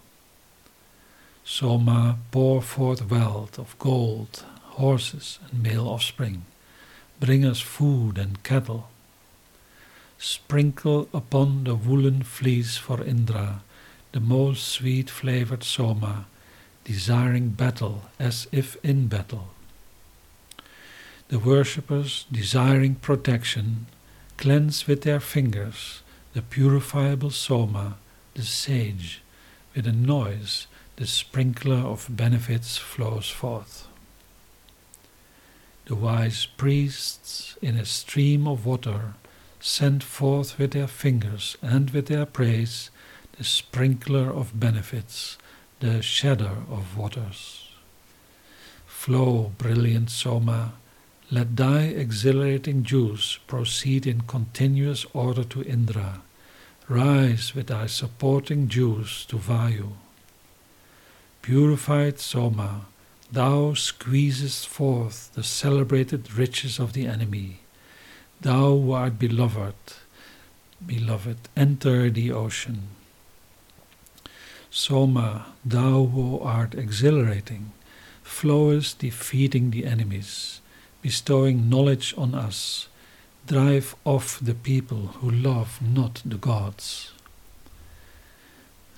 Soma 1.54 2.18
pour 2.32 2.62
forth 2.62 3.10
wealth 3.12 3.60
of 3.60 3.78
gold, 3.78 4.46
horses 4.80 5.38
and 5.44 5.62
male 5.62 5.86
offspring. 5.86 6.46
Bring 7.20 7.44
us 7.44 7.60
food 7.60 8.18
and 8.18 8.42
cattle. 8.42 8.90
Sprinkle 10.18 11.10
upon 11.14 11.66
the 11.66 11.76
woolen 11.76 12.24
fleece 12.24 12.78
for 12.78 13.04
Indra 13.04 13.64
the 14.14 14.22
most 14.22 14.66
sweet 14.66 15.10
flavored 15.10 15.66
soma, 15.66 16.26
desiring 16.86 17.50
battle 17.50 18.04
as 18.18 18.48
if 18.54 18.78
in 18.82 19.08
battle. 19.08 19.50
The 21.28 21.40
worshippers, 21.40 22.28
desiring 22.32 22.96
protection, 22.96 23.88
cleanse 24.38 24.88
with 24.88 25.02
their 25.02 25.20
fingers 25.20 26.02
the 26.32 26.42
purifiable 26.42 27.32
soma, 27.32 27.98
the 28.36 28.44
sage, 28.44 29.22
with 29.76 29.86
a 29.86 29.92
noise 29.92 30.68
the 31.02 31.08
sprinkler 31.08 31.78
of 31.94 32.06
benefits 32.12 32.78
flows 32.78 33.28
forth. 33.28 33.88
The 35.86 35.96
wise 35.96 36.46
priests 36.46 37.58
in 37.60 37.76
a 37.76 37.86
stream 37.86 38.48
of 38.48 38.68
water 38.68 39.16
send 39.60 40.04
forth 40.04 40.60
with 40.60 40.74
their 40.74 40.86
fingers 40.86 41.58
and 41.60 41.90
with 41.90 42.06
their 42.06 42.28
praise 42.28 42.92
the 43.36 43.44
sprinkler 43.44 44.30
of 44.30 44.60
benefits, 44.60 45.40
the 45.80 46.04
shedder 46.04 46.58
of 46.70 46.96
waters. 46.96 47.72
Flow, 48.86 49.54
brilliant 49.58 50.12
Soma, 50.12 50.74
let 51.32 51.58
thy 51.58 51.86
exhilarating 51.86 52.84
juice 52.84 53.40
proceed 53.48 54.06
in 54.06 54.22
continuous 54.22 55.08
order 55.14 55.44
to 55.46 55.64
Indra. 55.64 56.22
Rise 56.88 57.56
with 57.56 57.68
thy 57.74 57.88
supporting 57.88 58.68
juice 58.68 59.26
to 59.26 59.38
Vayu. 59.38 59.94
Purified 61.42 62.20
Soma, 62.20 62.86
thou 63.32 63.74
squeezest 63.74 64.68
forth 64.68 65.32
the 65.34 65.44
celebrated 65.44 66.32
riches 66.34 66.80
of 66.80 66.94
the 66.94 67.08
enemy. 67.08 67.62
Thou 68.42 68.78
who 68.78 68.92
art 68.92 69.18
beloved, 69.18 69.76
beloved, 70.86 71.50
enter 71.58 72.12
the 72.12 72.32
ocean. 72.32 72.90
Soma, 74.70 75.48
thou 75.66 76.06
who 76.06 76.40
art 76.40 76.76
exhilarating, 76.76 77.72
flowest 78.22 79.00
defeating 79.00 79.72
the 79.72 79.86
enemies, 79.86 80.62
bestowing 81.02 81.70
knowledge 81.70 82.14
on 82.18 82.36
us, 82.36 82.88
drive 83.48 83.96
off 84.06 84.40
the 84.40 84.54
people 84.54 85.08
who 85.20 85.30
love 85.30 85.80
not 85.82 86.22
the 86.24 86.38
gods. 86.38 87.12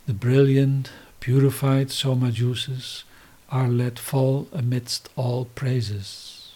The 0.05 0.13
brilliant, 0.13 0.91
purified 1.23 1.89
Soma 1.89 2.29
juices 2.31 3.05
are 3.47 3.69
let 3.69 3.97
fall 3.97 4.45
amidst 4.51 5.07
all 5.15 5.45
praises. 5.45 6.51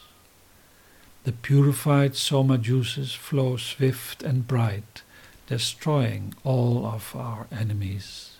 The 1.24 1.32
purified 1.32 2.18
Soma 2.18 2.58
juices 2.58 3.14
flow 3.14 3.56
swift 3.56 4.24
and 4.24 4.46
bright, 4.46 5.04
destroying 5.48 6.34
all 6.44 6.86
of 6.86 7.16
our 7.16 7.48
enemies. 7.50 8.32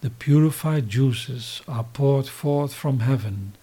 The 0.00 0.10
purified 0.10 0.88
juices 0.88 1.60
are 1.66 1.86
poured 1.92 2.28
forth 2.28 2.72
from 2.72 3.00
heaven 3.00 3.54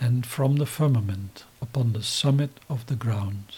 and 0.00 0.24
from 0.24 0.56
the 0.56 0.64
firmament 0.64 1.44
upon 1.60 1.92
the 1.92 2.02
summit 2.02 2.60
of 2.70 2.86
the 2.86 2.96
ground. 2.96 3.56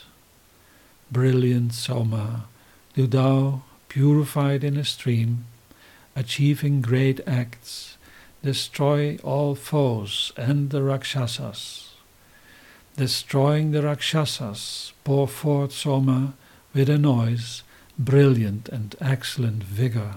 Brilliant 1.13 1.75
Soma, 1.75 2.47
do 2.95 3.07
thou, 3.07 3.63
purified 3.89 4.65
in 4.65 4.77
a 4.77 4.85
stream, 4.85 5.45
achieving 6.21 6.81
great 6.81 7.21
acts, 7.27 7.97
destroy 8.43 9.19
all 9.23 9.55
foes 9.55 10.33
and 10.37 10.71
the 10.71 10.83
Rakshasas 10.83 11.91
destroying 13.01 13.71
the 13.71 13.81
Rakshasas, 13.83 14.93
pour 15.05 15.27
forth 15.27 15.73
Soma 15.73 16.35
with 16.75 16.91
a 16.91 16.99
noise, 16.99 17.63
brilliant 17.99 18.69
and 18.69 18.95
excellent 19.01 19.63
vigor. 19.63 20.17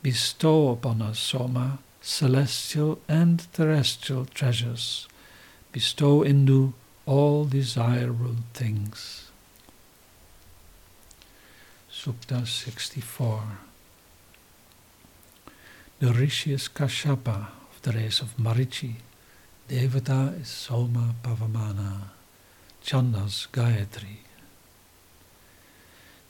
Bestow 0.00 0.68
upon 0.68 1.02
us, 1.02 1.18
Soma, 1.18 1.80
celestial 2.00 3.00
and 3.08 3.52
terrestrial 3.52 4.26
treasures. 4.26 5.08
Bestow 5.72 6.22
Indu 6.22 6.72
all 7.04 7.44
desirable 7.46 8.36
things. 8.54 9.30
Sukta 11.90 12.46
64 12.46 13.42
The 15.98 16.12
Rishi 16.12 16.52
is 16.52 16.68
Kashyapa 16.68 17.46
of 17.72 17.80
the 17.80 17.92
race 17.92 18.20
of 18.20 18.36
Marichi 18.36 18.96
Devata 19.66 20.38
is 20.38 20.48
Soma 20.48 21.14
Pavamana, 21.22 22.10
Chandas 22.84 23.48
Gayatri. 23.48 24.18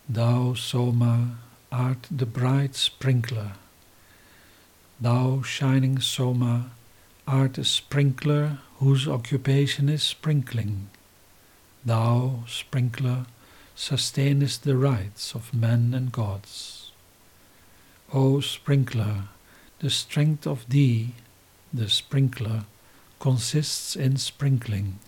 Thou, 0.09 0.55
Soma, 0.55 1.39
art 1.73 2.07
the 2.09 2.27
bright 2.27 2.77
sprinkler. 2.77 3.55
Thou, 5.01 5.43
shining 5.43 5.99
Soma, 5.99 6.71
art 7.27 7.59
a 7.59 7.65
sprinkler 7.65 8.59
whose 8.79 9.09
occupation 9.09 9.89
is 9.89 10.05
sprinkling. 10.05 10.91
Thou, 11.85 12.45
sprinkler, 12.47 13.27
sustainest 13.75 14.63
the 14.63 14.77
rights 14.77 15.35
of 15.35 15.53
men 15.53 15.93
and 15.93 16.13
gods. 16.13 16.93
O 18.13 18.39
sprinkler, 18.39 19.25
the 19.81 19.91
strength 19.91 20.47
of 20.47 20.69
thee, 20.69 21.15
the 21.73 21.89
sprinkler, 21.89 22.65
consists 23.21 23.97
in 23.97 24.17
sprinkling. 24.17 24.99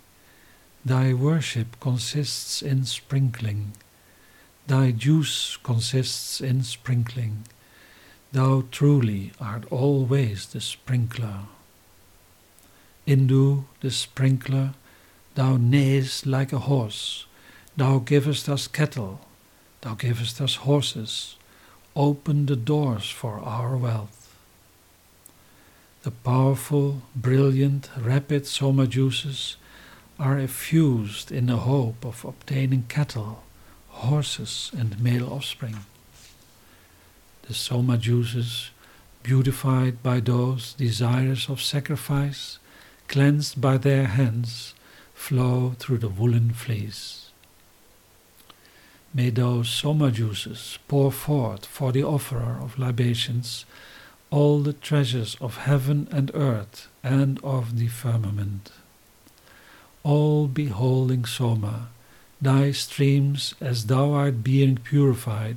Thy 0.85 1.12
worship 1.12 1.81
consists 1.81 2.62
in 2.62 2.85
sprinkling. 2.85 3.72
Thy 4.66 4.90
juice 4.90 5.57
consists 5.62 6.40
in 6.40 6.62
sprinkling. 6.62 7.44
Thou 8.33 8.64
truly 8.70 9.33
art 9.40 9.64
always 9.70 10.46
the 10.46 10.61
sprinkler. 10.61 11.40
Indu, 13.07 13.64
the 13.81 13.90
sprinkler, 13.90 14.74
thou 15.35 15.57
neighest 15.57 16.26
like 16.26 16.52
a 16.52 16.59
horse. 16.59 17.26
Thou 17.76 18.00
givest 18.00 18.48
us 18.48 18.68
cattle. 18.68 19.20
Thou 19.81 19.94
givest 19.94 20.40
us 20.40 20.57
horses. 20.57 21.37
Open 21.96 22.46
the 22.46 22.57
doors 22.57 23.09
for 23.09 23.38
our 23.38 23.76
wealth. 23.76 24.17
The 26.09 26.14
powerful, 26.25 27.03
brilliant, 27.14 27.90
rapid 28.01 28.47
soma 28.47 28.87
juices 28.87 29.59
are 30.18 30.38
effused 30.38 31.31
in 31.31 31.44
the 31.44 31.59
hope 31.59 32.03
of 32.03 32.25
obtaining 32.25 32.85
cattle, 32.88 33.42
horses, 33.88 34.71
and 34.75 34.99
male 35.03 35.31
offspring. 35.31 35.85
The 37.42 37.53
soma 37.53 37.99
juices, 37.99 38.71
beautified 39.23 40.03
by 40.03 40.21
those 40.21 40.73
desirous 40.73 41.51
of 41.51 41.61
sacrifice, 41.61 42.59
cleansed 43.09 43.61
by 43.61 43.77
their 43.77 44.07
hands, 44.07 44.73
flow 45.12 45.75
through 45.79 45.99
the 45.99 46.09
woolen 46.09 46.55
fleece. 46.55 47.33
May 49.12 49.29
those 49.29 49.68
soma 49.68 50.11
juices 50.11 50.79
pour 50.88 51.12
forth 51.12 51.66
for 51.66 51.92
the 51.92 52.03
offerer 52.03 52.59
of 52.62 52.79
libations 52.79 53.66
all 54.30 54.60
the 54.60 54.74
treasures 54.74 55.36
of 55.40 55.56
heaven 55.56 56.06
and 56.10 56.30
earth 56.34 56.88
and 57.02 57.40
of 57.42 57.78
the 57.78 57.88
firmament. 57.88 58.70
All 60.02 60.46
beholding 60.46 61.24
Soma, 61.24 61.88
thy 62.40 62.72
streams, 62.72 63.54
as 63.60 63.86
thou 63.86 64.12
art 64.12 64.44
being 64.44 64.76
purified, 64.76 65.56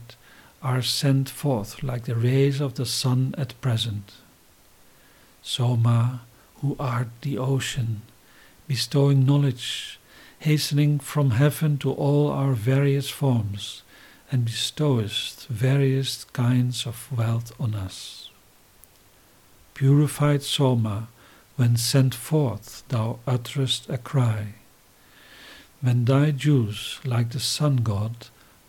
are 0.63 0.81
sent 0.81 1.29
forth 1.29 1.83
like 1.83 2.05
the 2.05 2.15
rays 2.15 2.61
of 2.61 2.75
the 2.75 2.85
sun 2.85 3.35
at 3.37 3.59
present. 3.61 4.13
Soma, 5.41 6.21
who 6.61 6.75
art 6.79 7.09
the 7.21 7.37
ocean, 7.37 8.03
bestowing 8.67 9.25
knowledge, 9.25 9.99
hastening 10.39 10.99
from 10.99 11.31
heaven 11.31 11.77
to 11.79 11.91
all 11.91 12.31
our 12.31 12.53
various 12.53 13.09
forms, 13.09 13.83
and 14.31 14.45
bestowest 14.45 15.47
various 15.47 16.23
kinds 16.25 16.85
of 16.85 17.11
wealth 17.11 17.51
on 17.59 17.75
us 17.75 18.20
purified 19.81 20.43
Soma, 20.43 21.07
when 21.55 21.75
sent 21.75 22.13
forth 22.13 22.83
thou 22.89 23.17
utterest 23.25 23.89
a 23.89 23.97
cry. 23.97 24.53
When 25.81 26.05
thy 26.05 26.29
juice, 26.29 26.99
like 27.03 27.31
the 27.31 27.39
sun 27.39 27.77
god, 27.77 28.27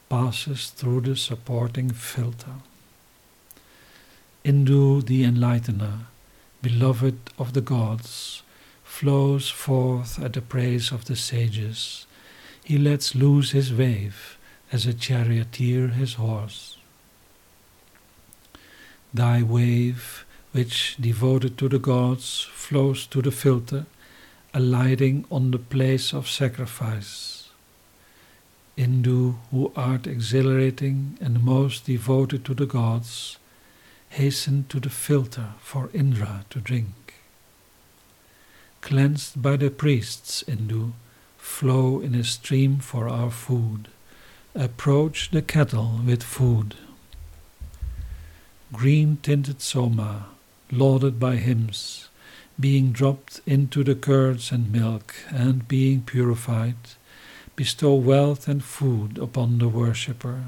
passes 0.09 0.71
through 0.71 1.03
the 1.03 1.15
supporting 1.15 1.91
filter. 1.91 2.55
Indu 4.43 5.05
the 5.05 5.25
enlightener, 5.25 6.07
beloved 6.63 7.19
of 7.39 7.53
the 7.53 7.61
gods, 7.61 8.43
flows 8.83 9.51
forth 9.51 10.19
at 10.19 10.33
the 10.33 10.41
praise 10.41 10.91
of 10.91 11.05
the 11.05 11.17
sages. 11.17 12.07
He 12.65 12.79
lets 12.79 13.15
loose 13.15 13.51
his 13.51 13.71
wave 13.71 14.39
as 14.73 14.87
a 14.87 14.95
charioteer 14.95 15.89
his 15.89 16.15
horse. 16.15 16.79
Thy 19.13 19.43
wave 19.43 20.25
which, 20.53 20.97
devoted 21.01 21.57
to 21.59 21.69
the 21.69 21.79
gods, 21.79 22.47
flows 22.53 23.07
to 23.07 23.23
the 23.23 23.31
filter, 23.31 23.87
alighting 24.55 25.25
on 25.31 25.51
the 25.51 25.59
place 25.59 26.13
of 26.13 26.29
sacrifice. 26.29 27.49
Indu, 28.77 29.37
who 29.51 29.73
art 29.77 30.07
exhilarating 30.07 31.19
and 31.21 31.43
most 31.43 31.87
devoted 31.87 32.45
to 32.45 32.55
the 32.55 32.67
gods, 32.67 33.39
hasten 34.11 34.67
to 34.69 34.79
the 34.79 34.91
filter 34.91 35.55
for 35.61 35.89
Indra 35.95 36.45
to 36.51 36.61
drink. 36.61 37.15
Cleansed 38.83 39.41
by 39.41 39.57
the 39.57 39.71
priests, 39.71 40.43
Indu, 40.47 40.93
flow 41.39 42.01
in 42.01 42.15
a 42.15 42.25
stream 42.25 42.79
for 42.79 43.09
our 43.09 43.31
food. 43.31 43.89
Approach 44.55 45.31
the 45.31 45.41
kettle 45.41 46.01
with 46.05 46.23
food. 46.23 46.75
Green 48.73 49.19
tinted 49.23 49.63
soma, 49.63 50.27
lauded 50.73 51.21
by 51.21 51.37
hymns, 51.37 52.09
being 52.59 52.91
dropped 52.91 53.41
into 53.47 53.85
the 53.85 53.95
curds 53.95 54.51
and 54.51 54.73
milk, 54.73 55.15
and 55.29 55.69
being 55.69 56.03
purified, 56.03 56.77
bestow 57.55 57.95
wealth 57.95 58.49
and 58.49 58.65
food 58.65 59.19
upon 59.19 59.59
the 59.59 59.69
worshipper. 59.69 60.45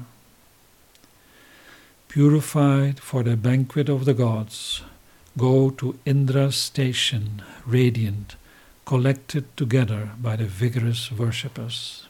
Purified 2.07 2.99
for 2.99 3.23
the 3.23 3.37
banquet 3.37 3.87
of 3.87 4.05
the 4.05 4.13
gods, 4.13 4.81
go 5.37 5.69
to 5.69 5.99
Indra's 6.05 6.55
station, 6.55 7.43
radiant, 7.65 8.35
collected 8.85 9.45
together 9.57 10.11
by 10.19 10.35
the 10.35 10.45
vigorous 10.45 11.11
worshippers. 11.11 12.07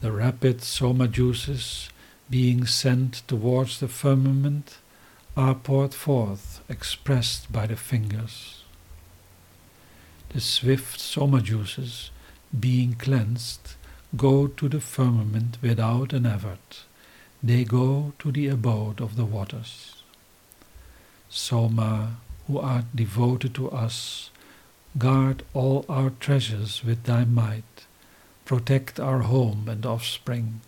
The 0.00 0.12
rapid 0.12 0.62
soma 0.62 1.08
juices, 1.08 1.90
being 2.30 2.64
sent 2.66 3.22
towards 3.28 3.80
the 3.80 3.88
firmament, 3.88 4.78
are 5.36 5.54
poured 5.54 5.94
forth, 5.94 6.60
expressed 6.68 7.50
by 7.50 7.66
the 7.66 7.76
fingers. 7.76 8.64
The 10.30 10.40
swift 10.40 11.00
soma 11.00 11.40
juices, 11.40 12.10
being 12.58 12.94
cleansed, 12.94 13.74
go 14.16 14.46
to 14.46 14.68
the 14.68 14.80
firmament 14.80 15.56
without 15.62 16.12
an 16.12 16.26
effort. 16.26 16.84
They 17.42 17.64
go 17.64 18.12
to 18.18 18.30
the 18.30 18.48
abode 18.48 19.00
of 19.00 19.16
the 19.16 19.24
waters. 19.24 20.02
Soma, 21.30 22.16
who 22.46 22.58
art 22.58 22.84
devoted 22.94 23.54
to 23.54 23.70
us, 23.70 24.30
guard 24.98 25.42
all 25.54 25.86
our 25.88 26.10
treasures 26.10 26.84
with 26.84 27.04
thy 27.04 27.24
might, 27.24 27.86
protect 28.44 29.00
our 29.00 29.20
home 29.20 29.66
and 29.68 29.86
offspring. 29.86 30.60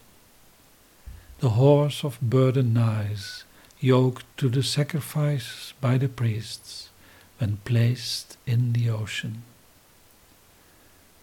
The 1.40 1.50
horse 1.50 2.03
of 2.03 2.20
burden 2.22 2.72
nighs, 2.72 3.44
yoked 3.85 4.25
to 4.38 4.49
the 4.49 4.62
sacrifice 4.62 5.75
by 5.79 5.99
the 5.99 6.09
priests 6.09 6.88
when 7.37 7.59
placed 7.66 8.38
in 8.47 8.73
the 8.73 8.88
ocean. 8.88 9.42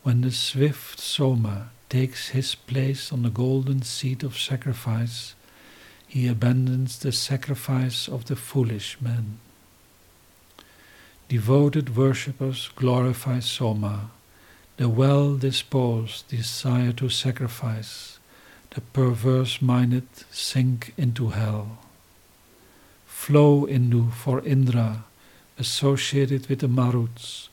When 0.03 0.21
the 0.21 0.29
swift 0.29 0.99
Soma 0.99 1.71
takes 1.89 2.29
his 2.29 2.53
place 2.53 3.11
on 3.11 3.23
the 3.23 3.31
golden 3.31 3.81
seat 3.81 4.21
of 4.21 4.37
sacrifice, 4.37 5.33
he 6.07 6.27
abandons 6.27 6.99
the 6.99 7.11
sacrifice 7.11 8.07
of 8.07 8.25
the 8.25 8.35
foolish 8.35 9.01
man. 9.01 9.39
Devoted 11.29 11.95
worshippers 11.95 12.69
glorify 12.75 13.39
Soma, 13.39 14.11
the 14.77 14.87
well 14.87 15.35
disposed 15.35 16.27
desire 16.27 16.91
to 16.91 17.09
sacrifice, 17.09 18.19
the 18.75 18.81
perverse 18.81 19.63
minded 19.63 20.07
sink 20.29 20.93
into 20.95 21.29
hell 21.29 21.79
flow 23.21 23.67
Indu 23.67 24.11
for 24.11 24.43
Indra, 24.43 25.03
associated 25.59 26.49
with 26.49 26.59
the 26.61 26.67
Maruts, 26.67 27.49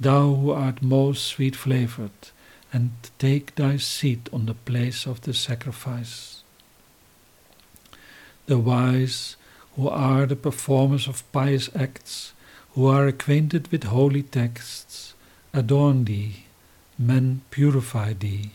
thou 0.00 0.32
who 0.32 0.50
art 0.50 0.80
most 0.80 1.26
sweet 1.26 1.54
flavored, 1.54 2.20
and 2.72 2.90
take 3.18 3.54
thy 3.54 3.76
seat 3.76 4.30
on 4.32 4.46
the 4.46 4.54
place 4.54 5.06
of 5.06 5.20
the 5.20 5.34
sacrifice. 5.34 6.42
The 8.46 8.56
wise, 8.56 9.36
who 9.76 9.90
are 9.90 10.24
the 10.24 10.36
performers 10.48 11.06
of 11.06 11.30
pious 11.32 11.68
acts, 11.74 12.32
who 12.74 12.86
are 12.86 13.06
acquainted 13.06 13.70
with 13.70 13.84
holy 13.84 14.22
texts, 14.22 15.12
adorn 15.52 16.04
thee, 16.04 16.44
men 16.98 17.42
purify 17.50 18.14
thee. 18.14 18.52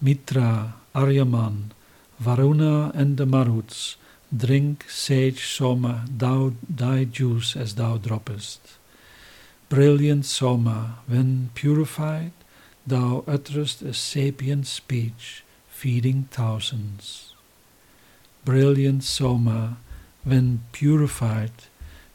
Mitra, 0.00 0.74
Aryaman, 0.94 1.72
Varuna, 2.20 2.92
and 2.94 3.16
the 3.16 3.26
Maruts 3.26 3.96
Drink, 4.34 4.84
sage 4.88 5.46
Soma, 5.46 6.04
thou 6.10 6.52
thy 6.68 7.04
juice 7.04 7.54
as 7.54 7.76
thou 7.76 7.96
droppest. 7.96 8.58
Brilliant 9.68 10.26
Soma, 10.26 10.98
when 11.06 11.50
purified, 11.54 12.32
thou 12.84 13.22
utterest 13.28 13.82
a 13.82 13.94
sapient 13.94 14.66
speech, 14.66 15.44
feeding 15.68 16.28
thousands. 16.32 17.34
Brilliant 18.44 19.04
Soma, 19.04 19.78
when 20.24 20.62
purified, 20.72 21.52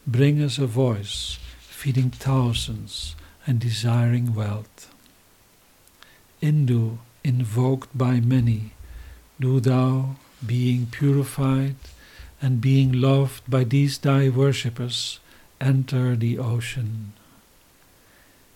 bring 0.06 0.41
us 0.41 0.58
a 0.58 0.67
voice, 0.67 1.39
feeding 1.60 2.10
thousands 2.10 3.15
and 3.47 3.58
desiring 3.58 4.36
wealth. 4.36 4.93
Indu, 6.41 6.97
invoked 7.24 7.97
by 7.97 8.19
many, 8.19 8.74
do 9.39 9.62
thou, 9.62 10.17
being 10.45 10.88
purified, 10.88 11.76
and 12.41 12.60
being 12.60 12.91
loved 12.91 13.49
by 13.49 13.63
these 13.63 13.99
thy 13.99 14.27
worshippers, 14.27 15.19
enter 15.60 16.15
the 16.15 16.39
ocean. 16.39 17.13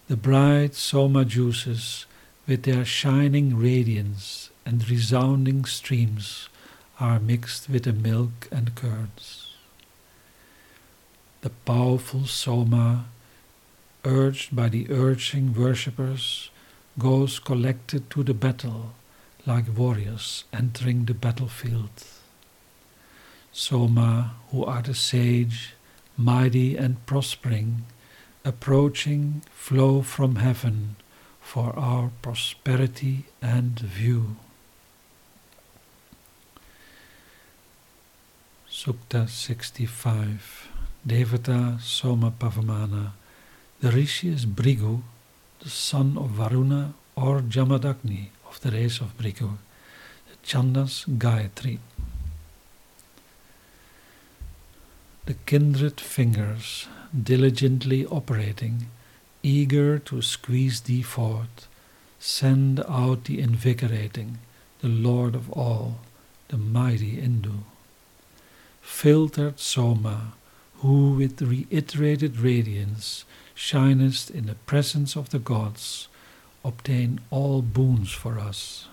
The 0.07 0.17
bright 0.17 0.73
soma 0.75 1.23
juices, 1.25 2.05
with 2.47 2.63
their 2.63 2.85
shining 2.85 3.57
radiance 3.57 4.49
and 4.65 4.87
resounding 4.89 5.65
streams, 5.65 6.49
are 6.99 7.19
mixed 7.19 7.69
with 7.69 7.83
the 7.83 7.93
milk 7.93 8.47
and 8.51 8.73
curds. 8.75 9.53
The 11.41 11.49
powerful 11.49 12.25
soma, 12.25 13.05
urged 14.03 14.55
by 14.55 14.69
the 14.69 14.87
urging 14.89 15.53
worshippers, 15.53 16.49
goes 16.97 17.39
collected 17.39 18.09
to 18.11 18.23
the 18.23 18.33
battle 18.33 18.93
like 19.45 19.77
warriors 19.77 20.45
entering 20.53 21.05
the 21.05 21.13
battlefield. 21.13 22.14
Soma, 23.57 24.33
who 24.51 24.65
art 24.65 24.89
a 24.89 24.93
sage, 24.93 25.75
mighty 26.17 26.75
and 26.75 27.03
prospering, 27.05 27.85
approaching, 28.43 29.43
flow 29.53 30.01
from 30.01 30.35
heaven 30.35 30.97
for 31.39 31.73
our 31.79 32.11
prosperity 32.21 33.23
and 33.41 33.79
view. 33.79 34.35
Sukta 38.69 39.29
65 39.29 40.67
Devata 41.07 41.79
Soma 41.79 42.31
Pavamana 42.37 43.11
The 43.79 43.89
Rishi 43.89 44.27
is 44.27 44.45
Bhrigu, 44.45 45.01
the 45.61 45.69
son 45.69 46.17
of 46.17 46.31
Varuna 46.31 46.93
or 47.15 47.39
Jamadagni 47.39 48.31
of 48.49 48.59
the 48.59 48.71
race 48.71 48.99
of 48.99 49.17
Bhrigu, 49.17 49.55
the 50.27 50.35
Chandas 50.43 51.07
Gayatri. 51.17 51.79
The 55.25 55.33
kindred 55.45 55.99
fingers 55.99 56.87
diligently 57.23 58.05
operating, 58.05 58.87
eager 59.41 59.97
to 59.97 60.21
squeeze 60.21 60.81
thee 60.81 61.01
forth, 61.01 61.67
send 62.19 62.79
out 62.87 63.23
the 63.23 63.39
invigorating, 63.39 64.37
the 64.81 64.87
Lord 64.87 65.33
of 65.33 65.49
all, 65.51 66.01
the 66.49 66.57
mighty 66.57 67.17
Indu. 67.17 67.63
Filtered 68.81 69.59
Soma, 69.59 70.33
who 70.81 71.15
with 71.15 71.41
reiterated 71.41 72.37
radiance 72.37 73.25
shinest 73.55 74.29
in 74.29 74.45
the 74.45 74.55
presence 74.67 75.15
of 75.15 75.29
the 75.29 75.39
gods, 75.39 76.07
obtain 76.63 77.19
all 77.31 77.63
boons 77.63 78.11
for 78.11 78.37
us. 78.37 78.87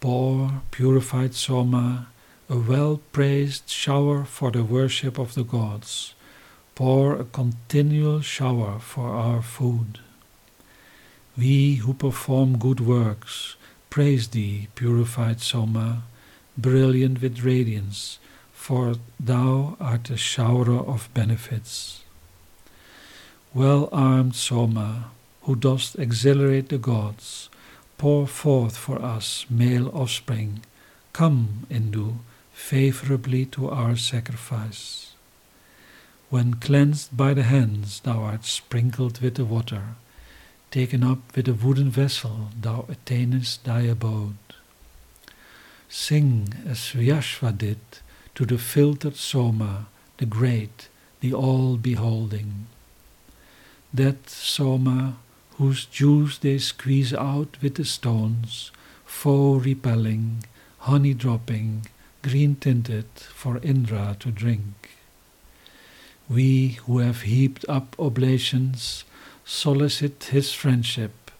Pour 0.00 0.62
purified 0.70 1.34
Soma 1.34 2.08
a 2.50 2.56
well 2.56 3.00
praised 3.12 3.68
shower 3.68 4.24
for 4.24 4.50
the 4.50 4.64
worship 4.64 5.18
of 5.18 5.34
the 5.34 5.44
gods. 5.44 6.14
Pour 6.74 7.16
a 7.16 7.24
continual 7.24 8.20
shower 8.20 8.78
for 8.78 9.10
our 9.10 9.42
food. 9.42 9.98
We 11.36 11.76
who 11.76 11.92
perform 11.92 12.58
good 12.58 12.80
works 12.80 13.56
praise 13.90 14.28
thee, 14.28 14.68
purified 14.74 15.40
Soma, 15.40 16.02
brilliant 16.56 17.20
with 17.22 17.42
radiance, 17.42 18.18
for 18.52 18.96
thou 19.18 19.76
art 19.80 20.10
a 20.10 20.16
showerer 20.16 20.80
of 20.86 21.08
benefits. 21.14 22.02
Well 23.54 23.88
armed 23.92 24.36
Soma, 24.36 25.10
who 25.42 25.56
dost 25.56 25.98
exhilarate 25.98 26.68
the 26.68 26.78
gods, 26.78 27.48
pour 27.96 28.26
forth 28.26 28.76
for 28.76 29.02
us 29.02 29.46
male 29.48 29.88
offspring. 29.88 30.60
Come, 31.12 31.66
Indu, 31.70 32.18
favorably 32.58 33.46
to 33.46 33.70
our 33.70 33.96
sacrifice. 33.96 35.12
When 36.28 36.54
cleansed 36.54 37.16
by 37.16 37.32
the 37.32 37.44
hands, 37.44 38.00
thou 38.00 38.18
art 38.18 38.44
sprinkled 38.44 39.20
with 39.22 39.36
the 39.36 39.44
water, 39.44 39.94
taken 40.70 41.02
up 41.02 41.34
with 41.34 41.48
a 41.48 41.54
wooden 41.54 41.88
vessel, 41.88 42.48
thou 42.60 42.84
attainest 42.90 43.64
thy 43.64 43.82
abode. 43.82 44.36
Sing 45.88 46.48
as 46.66 46.92
Vyashva 46.92 47.56
did 47.56 47.78
to 48.34 48.44
the 48.44 48.58
filtered 48.58 49.16
Soma, 49.16 49.86
the 50.18 50.26
great, 50.26 50.88
the 51.20 51.32
all-beholding. 51.32 52.66
That 53.94 54.28
Soma, 54.28 55.16
whose 55.56 55.86
juice 55.86 56.36
they 56.36 56.58
squeeze 56.58 57.14
out 57.14 57.56
with 57.62 57.76
the 57.76 57.86
stones, 57.86 58.72
foe-repelling, 59.06 60.44
honey-dropping, 62.28 62.82
green-tinted 62.82 63.06
for 63.16 63.58
Indra 63.62 64.16
to 64.20 64.30
drink. 64.30 64.90
We 66.28 66.78
who 66.86 66.98
have 66.98 67.22
heaped 67.22 67.64
up 67.68 67.96
oblations 67.98 69.04
solicit 69.44 70.28
his 70.30 70.52
friendship, 70.52 71.30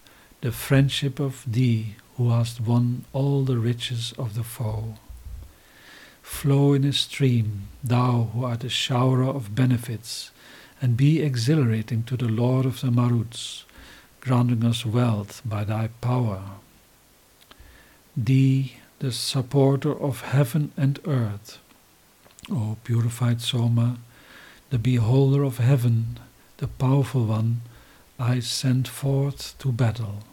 the 0.41 0.51
friendship 0.51 1.19
of 1.19 1.43
thee 1.45 1.95
who 2.17 2.31
hast 2.31 2.61
won 2.61 3.05
all 3.13 3.45
the 3.45 3.57
riches 3.57 4.13
of 4.17 4.33
the 4.33 4.43
foe. 4.43 4.97
Flow 6.21 6.73
in 6.73 6.83
a 6.83 6.93
stream, 6.93 7.67
thou 7.83 8.29
who 8.33 8.45
art 8.45 8.63
a 8.63 8.69
showerer 8.69 9.29
of 9.29 9.55
benefits, 9.55 10.31
and 10.81 10.97
be 10.97 11.21
exhilarating 11.21 12.03
to 12.03 12.17
the 12.17 12.27
Lord 12.27 12.65
of 12.65 12.81
the 12.81 12.87
Maruts, 12.87 13.63
granting 14.21 14.65
us 14.65 14.85
wealth 14.85 15.41
by 15.45 15.63
thy 15.63 15.89
power. 16.01 16.41
Thee, 18.15 18.73
the 18.99 19.11
supporter 19.13 19.97
of 19.97 20.21
heaven 20.21 20.73
and 20.75 20.99
earth, 21.05 21.59
O 22.51 22.75
purified 22.83 23.41
Soma, 23.41 23.97
the 24.71 24.77
beholder 24.77 25.43
of 25.43 25.57
heaven, 25.57 26.19
the 26.57 26.67
powerful 26.67 27.25
one, 27.25 27.61
I 28.19 28.41
send 28.41 28.89
forth 28.89 29.57
to 29.59 29.71
battle. 29.71 30.25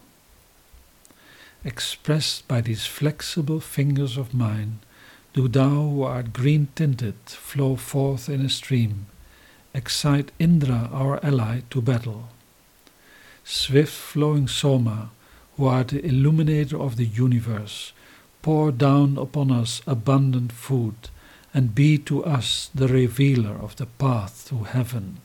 Expressed 1.64 2.48
by 2.48 2.60
these 2.60 2.86
flexible 2.86 3.60
fingers 3.60 4.16
of 4.16 4.34
mine, 4.34 4.80
do 5.32 5.46
thou 5.46 5.68
who 5.68 6.02
art 6.02 6.32
green 6.32 6.66
tinted 6.74 7.14
flow 7.26 7.76
forth 7.76 8.28
in 8.28 8.40
a 8.44 8.48
stream, 8.48 9.06
excite 9.74 10.32
Indra 10.40 10.90
our 10.92 11.24
ally 11.24 11.60
to 11.70 11.80
battle. 11.80 12.30
Swift 13.44 13.92
flowing 13.92 14.48
Soma, 14.48 15.10
who 15.56 15.66
art 15.66 15.88
the 15.88 16.04
illuminator 16.04 16.80
of 16.80 16.96
the 16.96 17.04
universe, 17.06 17.92
pour 18.46 18.70
down 18.70 19.18
upon 19.18 19.50
us 19.50 19.82
abundant 19.88 20.52
food 20.52 20.94
and 21.52 21.74
be 21.74 21.98
to 21.98 22.24
us 22.24 22.70
the 22.72 22.86
revealer 22.86 23.56
of 23.56 23.74
the 23.74 23.86
path 23.86 24.46
to 24.48 24.62
heaven. 24.62 25.16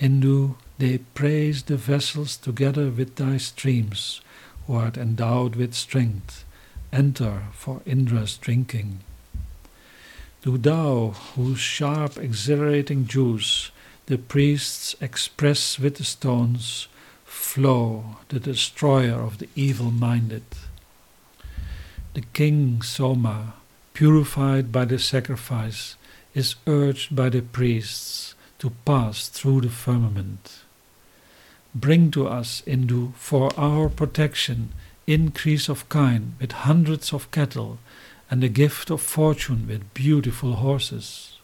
Indu, 0.00 0.56
they 0.78 0.98
praise 0.98 1.62
the 1.62 1.76
vessels 1.76 2.36
together 2.36 2.90
with 2.90 3.14
thy 3.14 3.36
streams, 3.36 4.20
who 4.66 4.74
art 4.74 4.96
endowed 4.96 5.54
with 5.54 5.72
strength, 5.72 6.44
enter 6.92 7.44
for 7.52 7.82
Indra's 7.86 8.36
drinking. 8.36 8.98
Do 10.42 10.58
thou, 10.58 11.14
whose 11.36 11.60
sharp, 11.60 12.16
exhilarating 12.16 13.06
juice 13.06 13.70
the 14.06 14.18
priests 14.18 14.96
express 15.00 15.78
with 15.78 15.98
the 15.98 16.04
stones, 16.04 16.88
flow, 17.24 18.16
the 18.28 18.40
destroyer 18.40 19.20
of 19.20 19.38
the 19.38 19.48
evil 19.54 19.92
minded. 19.92 20.42
The 22.12 22.22
king 22.32 22.82
Soma, 22.82 23.54
purified 23.94 24.72
by 24.72 24.84
the 24.84 24.98
sacrifice, 24.98 25.94
is 26.34 26.56
urged 26.66 27.14
by 27.14 27.28
the 27.28 27.40
priests 27.40 28.34
to 28.58 28.70
pass 28.84 29.28
through 29.28 29.60
the 29.60 29.68
firmament. 29.68 30.62
Bring 31.72 32.10
to 32.10 32.26
us, 32.26 32.62
Indu, 32.66 33.14
for 33.14 33.50
our 33.56 33.88
protection, 33.88 34.72
increase 35.06 35.68
of 35.68 35.88
kine 35.88 36.34
with 36.40 36.50
hundreds 36.50 37.12
of 37.12 37.30
cattle, 37.30 37.78
and 38.28 38.42
the 38.42 38.48
gift 38.48 38.90
of 38.90 39.00
fortune 39.00 39.68
with 39.68 39.94
beautiful 39.94 40.54
horses. 40.54 41.38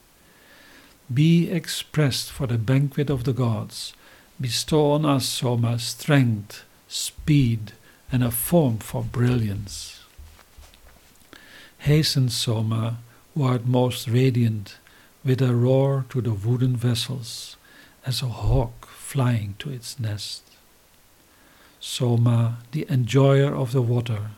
Be 1.12 1.48
expressed 1.48 2.33
for 2.33 2.48
the 2.48 2.59
banquet 2.59 3.09
of 3.09 3.22
the 3.22 3.33
gods. 3.33 3.92
Bestow 4.40 4.92
on 4.92 5.05
us, 5.05 5.26
Soma, 5.29 5.79
strength, 5.79 6.64
speed, 6.88 7.72
and 8.11 8.24
a 8.24 8.33
form 8.33 8.79
for 8.79 9.05
brilliance. 9.05 9.96
Hasten, 11.79 12.29
Soma, 12.29 12.99
who 13.35 13.45
art 13.45 13.67
most 13.67 14.09
radiant, 14.09 14.79
with 15.25 15.43
a 15.43 15.55
roar 15.55 16.05
to 16.11 16.21
the 16.21 16.33
wooden 16.33 16.77
vessels, 16.77 17.57
as 18.05 18.23
a 18.23 18.27
hawk 18.29 18.87
flying 18.87 19.55
to 19.59 19.71
its 19.71 19.99
nest. 19.99 20.43
Soma, 21.81 22.59
the 22.73 22.87
enjoyer 22.89 23.55
of 23.55 23.73
the 23.73 23.83
water, 23.83 24.31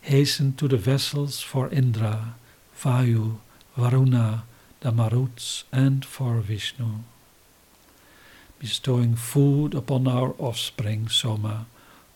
hasten 0.00 0.52
to 0.54 0.68
the 0.68 0.76
vessels 0.76 1.40
for 1.40 1.68
Indra, 1.70 2.34
Vayu, 2.78 3.38
Varuna, 3.76 4.44
the 4.80 4.92
Maruts, 4.92 5.64
and 5.72 6.04
for 6.04 6.40
Vishnu. 6.40 7.00
Bestowing 8.58 9.16
food 9.16 9.74
upon 9.74 10.06
our 10.06 10.34
offspring, 10.38 11.08
Soma, 11.08 11.66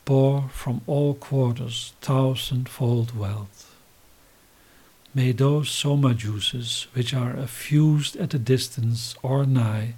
pour 0.04 0.48
from 0.48 0.80
all 0.86 1.14
quarters 1.14 1.92
thousandfold 2.00 3.16
wealth. 3.16 3.69
May 5.12 5.32
those 5.32 5.68
soma 5.68 6.14
juices, 6.14 6.86
which 6.92 7.12
are 7.12 7.36
effused 7.36 8.14
at 8.16 8.32
a 8.32 8.38
distance 8.38 9.16
or 9.24 9.44
nigh, 9.44 9.94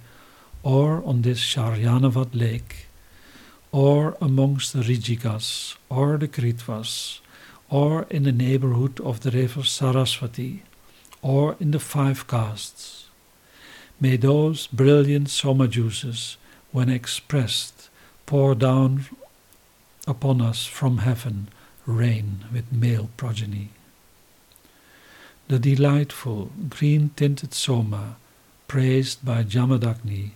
or 0.63 1.03
on 1.05 1.21
this 1.21 1.39
Sharyanavad 1.39 2.33
lake, 2.33 2.87
or 3.71 4.17
amongst 4.19 4.73
the 4.73 4.79
Rijikas, 4.79 5.75
or 5.87 6.17
the 6.17 6.27
Kritvas, 6.27 7.19
or 7.69 8.07
in 8.09 8.23
the 8.23 8.31
neighborhood 8.31 8.99
of 9.01 9.19
the 9.19 9.29
river 9.29 9.63
Saraswati, 9.63 10.63
or 11.21 11.57
in 11.59 11.69
the 11.69 11.79
five 11.79 12.25
castes. 12.25 13.05
May 13.99 14.17
those 14.17 14.65
brilliant 14.65 15.29
soma 15.29 15.67
juices, 15.67 16.37
when 16.71 16.89
expressed, 16.89 17.89
pour 18.25 18.55
down 18.55 19.05
upon 20.07 20.41
us 20.41 20.65
from 20.65 20.97
heaven 20.97 21.49
rain 21.85 22.45
with 22.51 22.71
male 22.71 23.09
progeny 23.15 23.69
the 25.53 25.75
delightful 25.75 26.49
green 26.67 27.11
tinted 27.15 27.53
soma, 27.53 28.15
praised 28.67 29.23
by 29.23 29.43
Jamadagni, 29.43 30.31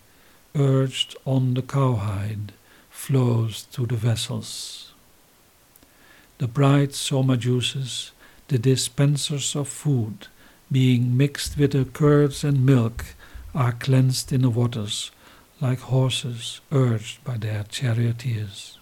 urged 0.54 1.16
on 1.26 1.56
the 1.56 1.64
cowhide, 1.64 2.54
flows 2.92 3.64
to 3.72 3.88
the 3.88 3.96
vessels. 3.96 4.94
The 6.38 6.48
bright 6.48 6.94
soma 6.94 7.36
juices, 7.36 8.12
the 8.50 8.60
dispensers 8.60 9.56
of 9.56 9.68
food, 9.68 10.28
being 10.72 11.18
mixed 11.18 11.58
with 11.58 11.72
the 11.72 11.86
curds 11.86 12.44
and 12.44 12.64
milk, 12.64 13.04
are 13.56 13.72
cleansed 13.72 14.32
in 14.32 14.44
the 14.44 14.52
waters, 14.52 15.10
like 15.60 15.80
horses 15.80 16.62
urged 16.72 17.24
by 17.24 17.38
their 17.38 17.64
charioteers. 17.64 18.78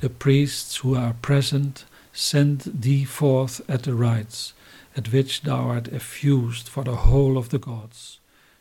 The 0.00 0.08
priests 0.08 0.76
who 0.76 0.94
are 0.96 1.12
present 1.20 1.84
send 2.16 2.62
thee 2.62 3.04
forth 3.04 3.60
at 3.68 3.82
the 3.82 3.94
rites, 3.94 4.54
at 4.96 5.12
which 5.12 5.42
thou 5.42 5.68
art 5.68 5.88
effused 5.88 6.66
for 6.66 6.82
the 6.82 6.96
whole 6.96 7.36
of 7.36 7.50
the 7.50 7.58
gods. 7.58 8.18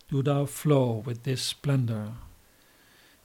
Do 0.09 0.21
thou 0.21 0.45
flow 0.45 1.03
with 1.05 1.23
this 1.23 1.41
splendor. 1.41 2.11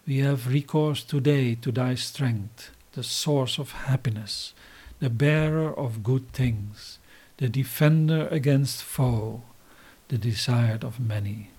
We 0.06 0.18
have 0.18 0.46
recourse 0.46 1.02
today 1.02 1.56
to 1.56 1.72
thy 1.72 1.96
strength, 1.96 2.70
the 2.92 3.02
source 3.02 3.58
of 3.58 3.72
happiness, 3.72 4.54
the 5.00 5.10
bearer 5.10 5.76
of 5.76 6.04
good 6.04 6.32
things, 6.32 6.98
the 7.38 7.48
defender 7.48 8.28
against 8.30 8.84
foe, 8.84 9.42
the 10.08 10.18
desired 10.18 10.84
of 10.84 11.00
many. 11.00 11.50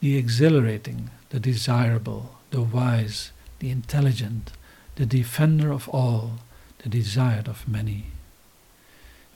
The 0.00 0.16
exhilarating, 0.16 1.10
the 1.28 1.40
desirable, 1.40 2.36
the 2.50 2.62
wise, 2.62 3.32
the 3.58 3.70
intelligent, 3.70 4.52
the 4.96 5.06
defender 5.06 5.70
of 5.72 5.88
all, 5.90 6.38
the 6.82 6.88
desired 6.88 7.48
of 7.48 7.68
many. 7.68 8.06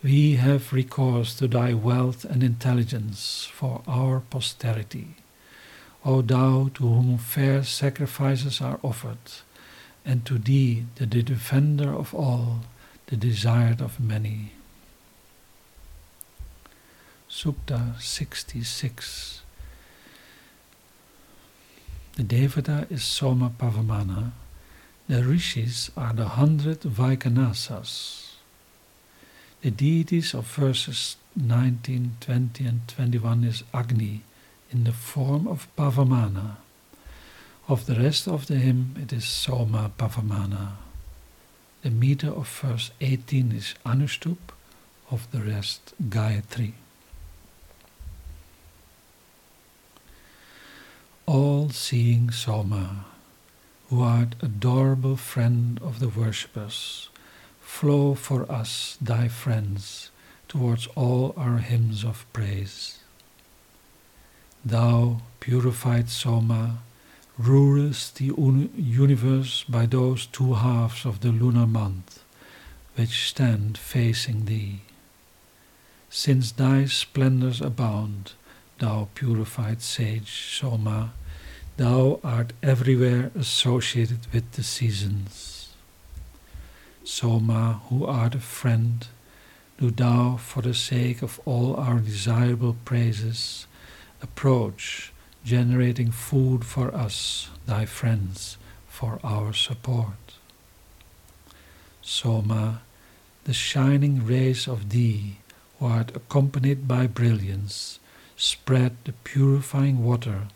We 0.02 0.37
have 0.37 0.72
recourse 0.72 1.35
to 1.37 1.48
thy 1.48 1.72
wealth 1.74 2.24
and 2.24 2.42
intelligence 2.42 3.48
for 3.52 3.83
our 3.87 4.20
posterity, 4.20 5.16
O 6.04 6.20
thou 6.20 6.70
to 6.74 6.87
whom 6.87 7.18
fair 7.18 7.62
sacrifices 7.64 8.61
are 8.61 8.78
offered, 8.83 9.33
and 10.04 10.24
to 10.26 10.38
thee, 10.38 10.85
the 10.96 11.07
defender 11.07 11.90
of 11.90 12.14
all, 12.14 12.61
the 13.07 13.16
desired 13.16 13.80
of 13.80 13.98
many. 13.98 14.52
Sukta 17.30 18.00
66 18.00 19.42
The 22.16 22.22
Devata 22.22 22.90
is 22.92 23.02
Soma 23.02 23.50
Pavamana, 23.59 24.33
the 25.08 25.22
rishis 25.22 25.90
are 25.96 26.12
the 26.12 26.28
hundred 26.28 26.80
Vaikhanasas. 26.80 28.32
The 29.62 29.70
deities 29.70 30.34
of 30.34 30.46
verses 30.46 31.16
19, 31.36 32.16
20 32.20 32.64
and 32.64 32.88
21 32.88 33.44
is 33.44 33.64
Agni 33.72 34.22
in 34.70 34.84
the 34.84 34.92
form 34.92 35.46
of 35.46 35.68
Pavamana. 35.76 36.56
Of 37.68 37.86
the 37.86 37.94
rest 37.94 38.28
of 38.28 38.46
the 38.46 38.56
hymn 38.56 38.94
it 39.00 39.12
is 39.12 39.24
Soma 39.24 39.90
Pavamana. 39.96 40.72
The 41.82 41.90
meter 41.90 42.28
of 42.28 42.48
verse 42.48 42.90
18 43.00 43.52
is 43.52 43.74
Anushtup, 43.84 44.38
of 45.10 45.30
the 45.32 45.40
rest 45.40 45.94
Gayatri. 46.02 46.72
All-seeing 51.26 52.30
Soma, 52.30 53.06
who 53.88 54.02
art 54.02 54.34
adorable 54.40 55.16
friend 55.16 55.78
of 55.82 56.00
the 56.00 56.08
worshippers, 56.08 57.08
flow 57.60 58.14
for 58.14 58.50
us, 58.50 58.96
thy 59.00 59.28
friends, 59.28 60.10
towards 60.48 60.86
all 60.94 61.34
our 61.36 61.58
hymns 61.58 62.04
of 62.04 62.26
praise. 62.32 63.00
Thou, 64.64 65.20
purified 65.40 66.08
Soma, 66.08 66.78
rulest 67.36 68.16
the 68.16 68.32
universe 68.76 69.64
by 69.64 69.86
those 69.86 70.26
two 70.26 70.54
halves 70.54 71.04
of 71.04 71.20
the 71.20 71.32
lunar 71.32 71.66
month, 71.66 72.22
which 72.94 73.28
stand 73.28 73.76
facing 73.76 74.44
thee. 74.44 74.82
Since 76.08 76.52
thy 76.52 76.84
splendors 76.86 77.60
abound, 77.60 78.32
thou 78.78 79.08
purified 79.14 79.82
sage 79.82 80.58
Soma, 80.58 81.12
thou 81.76 82.20
art 82.22 82.52
everywhere 82.62 83.32
associated 83.34 84.32
with 84.32 84.52
the 84.52 84.62
seasons. 84.62 85.74
Soma, 87.02 87.80
who 87.88 88.06
art 88.06 88.37
a 88.37 88.40
friend, 88.40 89.06
do 89.78 89.90
thou, 89.90 90.37
for 90.37 90.62
the 90.62 90.74
sake 90.74 91.20
of 91.20 91.40
all 91.44 91.74
our 91.74 91.98
desirable 91.98 92.76
praises, 92.84 93.66
approach, 94.22 95.12
generating 95.44 96.10
food 96.12 96.64
for 96.64 96.94
us, 96.94 97.50
thy 97.66 97.84
friends, 97.84 98.56
for 98.88 99.18
our 99.24 99.52
support. 99.52 100.38
Soma, 102.00 102.82
the 103.44 103.52
shining 103.52 104.24
rays 104.24 104.68
of 104.68 104.90
thee, 104.90 105.38
who 105.78 105.87
art 105.87 106.14
accompanied 106.14 106.87
by 106.87 107.06
brilliance, 107.08 107.98
spread 108.37 108.96
the 109.04 109.12
purifying 109.24 110.04
water 110.04 110.48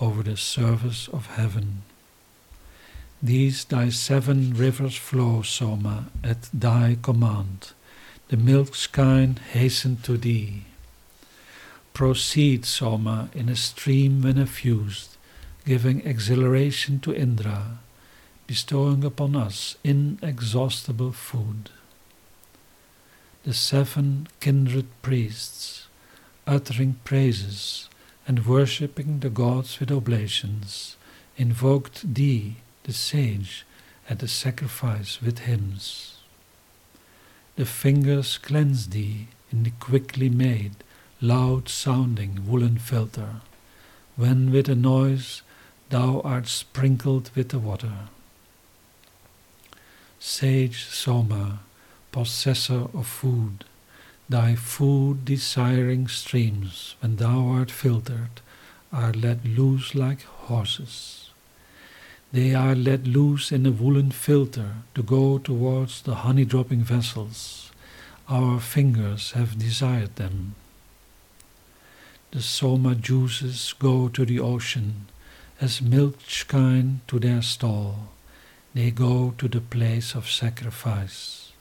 over 0.00 0.22
the 0.22 0.36
surface 0.36 1.08
of 1.08 1.26
heaven. 1.26 1.82
These 3.22 3.64
thy 3.64 3.88
seven 3.88 4.54
rivers 4.54 4.96
flow, 4.96 5.42
Soma, 5.42 6.06
at 6.22 6.48
thy 6.52 6.98
command. 7.02 7.72
The 8.28 8.36
milk 8.36 8.74
kine 8.92 9.38
hasten 9.52 9.96
to 10.02 10.16
thee. 10.16 10.64
Proceed, 11.94 12.64
Soma, 12.64 13.28
in 13.34 13.48
a 13.48 13.56
stream 13.56 14.22
when 14.22 14.36
effused, 14.36 15.16
giving 15.66 16.06
exhilaration 16.06 17.00
to 17.00 17.14
Indra, 17.14 17.78
bestowing 18.46 19.02
upon 19.04 19.34
us 19.34 19.76
inexhaustible 19.82 21.12
food. 21.12 21.70
The 23.42 23.54
seven 23.54 24.28
kindred 24.38 24.86
priests, 25.02 25.88
uttering 26.46 27.00
praises 27.02 27.88
and 28.28 28.46
worshipping 28.46 29.20
the 29.20 29.30
gods 29.30 29.80
with 29.80 29.90
oblations, 29.90 30.96
invoked 31.38 32.14
thee 32.14 32.56
the 32.82 32.92
sage 32.92 33.64
at 34.08 34.18
the 34.18 34.28
sacrifice 34.28 35.22
with 35.22 35.40
hymns. 35.40 36.18
The 37.56 37.64
fingers 37.64 38.36
cleanse 38.36 38.88
thee 38.88 39.28
in 39.50 39.62
the 39.62 39.72
quickly 39.80 40.28
made, 40.28 40.76
loud 41.22 41.70
sounding 41.70 42.46
woolen 42.46 42.76
filter, 42.76 43.36
when 44.14 44.52
with 44.52 44.68
a 44.68 44.74
noise 44.74 45.40
thou 45.88 46.20
art 46.20 46.48
sprinkled 46.48 47.30
with 47.34 47.48
the 47.48 47.58
water. 47.58 48.08
Sage 50.20 50.84
Soma, 50.84 51.60
possessor 52.12 52.88
of 52.92 53.06
food, 53.06 53.64
thy 54.28 54.54
food 54.54 55.24
desiring 55.24 56.06
streams, 56.06 56.96
when 57.00 57.16
thou 57.16 57.48
art 57.48 57.70
filtered, 57.70 58.40
are 58.92 59.12
let 59.12 59.44
loose 59.44 59.94
like 59.94 60.22
horses. 60.22 61.30
They 62.30 62.54
are 62.54 62.74
let 62.74 63.06
loose 63.06 63.50
in 63.50 63.64
a 63.64 63.70
woolen 63.70 64.10
filter 64.10 64.74
to 64.94 65.02
go 65.02 65.38
towards 65.38 66.02
the 66.02 66.16
honey 66.16 66.44
dropping 66.44 66.82
vessels. 66.82 67.70
Our 68.28 68.60
fingers 68.60 69.32
have 69.32 69.58
desired 69.58 70.16
them. 70.16 70.54
The 72.30 72.42
soma 72.42 72.94
juices 72.94 73.74
go 73.78 74.08
to 74.08 74.26
the 74.26 74.40
ocean 74.40 75.06
as 75.58 75.80
milk 75.80 76.18
kine 76.46 77.00
to 77.08 77.18
their 77.18 77.40
stall. 77.40 78.10
They 78.74 78.90
go 78.90 79.34
to 79.38 79.48
the 79.48 79.62
place 79.62 80.14
of 80.14 80.30
sacrifice. 80.30 81.52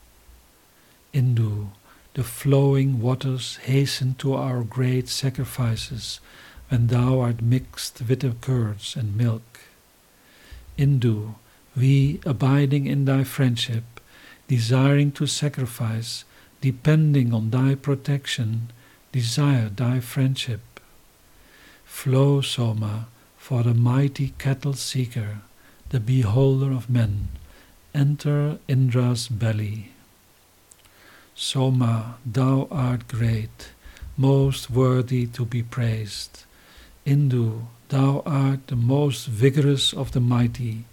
Indu, 1.13 1.69
the 2.17 2.23
flowing 2.23 2.99
waters 2.99 3.57
hasten 3.57 4.15
to 4.15 4.33
our 4.33 4.63
great 4.63 5.07
sacrifices 5.07 6.19
when 6.67 6.87
thou 6.87 7.19
art 7.19 7.43
mixed 7.43 8.01
with 8.09 8.21
the 8.21 8.31
curds 8.41 8.95
and 8.95 9.15
milk. 9.15 9.59
Indu, 10.79 11.35
we 11.75 12.19
abiding 12.25 12.87
in 12.87 13.05
thy 13.05 13.23
friendship, 13.23 13.83
desiring 14.47 15.11
to 15.11 15.27
sacrifice, 15.27 16.25
depending 16.59 17.35
on 17.35 17.51
thy 17.51 17.75
protection, 17.75 18.71
desire 19.11 19.69
thy 19.69 19.99
friendship. 19.99 20.79
Flow, 21.85 22.41
Soma, 22.41 23.09
for 23.37 23.61
the 23.61 23.75
mighty 23.75 24.33
cattle 24.39 24.73
seeker, 24.73 25.41
the 25.89 25.99
beholder 25.99 26.71
of 26.71 26.89
men, 26.89 27.27
enter 27.93 28.57
Indra's 28.67 29.27
belly. 29.27 29.91
Soma, 31.39 32.17
thou 32.25 32.67
art 32.71 33.07
great, 33.07 33.69
most 34.17 34.71
worthy 34.71 35.27
to 35.27 35.45
be 35.45 35.61
praised. 35.61 36.45
Indu, 37.05 37.67
Thou 37.89 38.23
art 38.25 38.65
the 38.67 38.75
most 38.75 39.27
vigorous 39.27 39.93
of 39.93 40.13
the 40.13 40.19
mighty. 40.19 40.85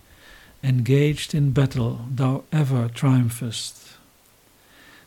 Engaged 0.62 1.35
in 1.35 1.52
battle, 1.52 2.07
thou 2.11 2.44
ever 2.52 2.88
triumphest. 2.88 3.96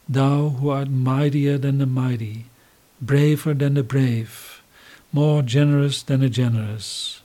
Thou 0.09 0.49
who 0.49 0.69
art 0.69 0.89
mightier 0.89 1.59
than 1.59 1.77
the 1.77 1.85
mighty, 1.85 2.47
braver 2.99 3.53
than 3.53 3.75
the 3.75 3.83
brave, 3.83 4.63
more 5.13 5.43
generous 5.43 6.01
than 6.01 6.21
the 6.21 6.29
generous, 6.29 7.21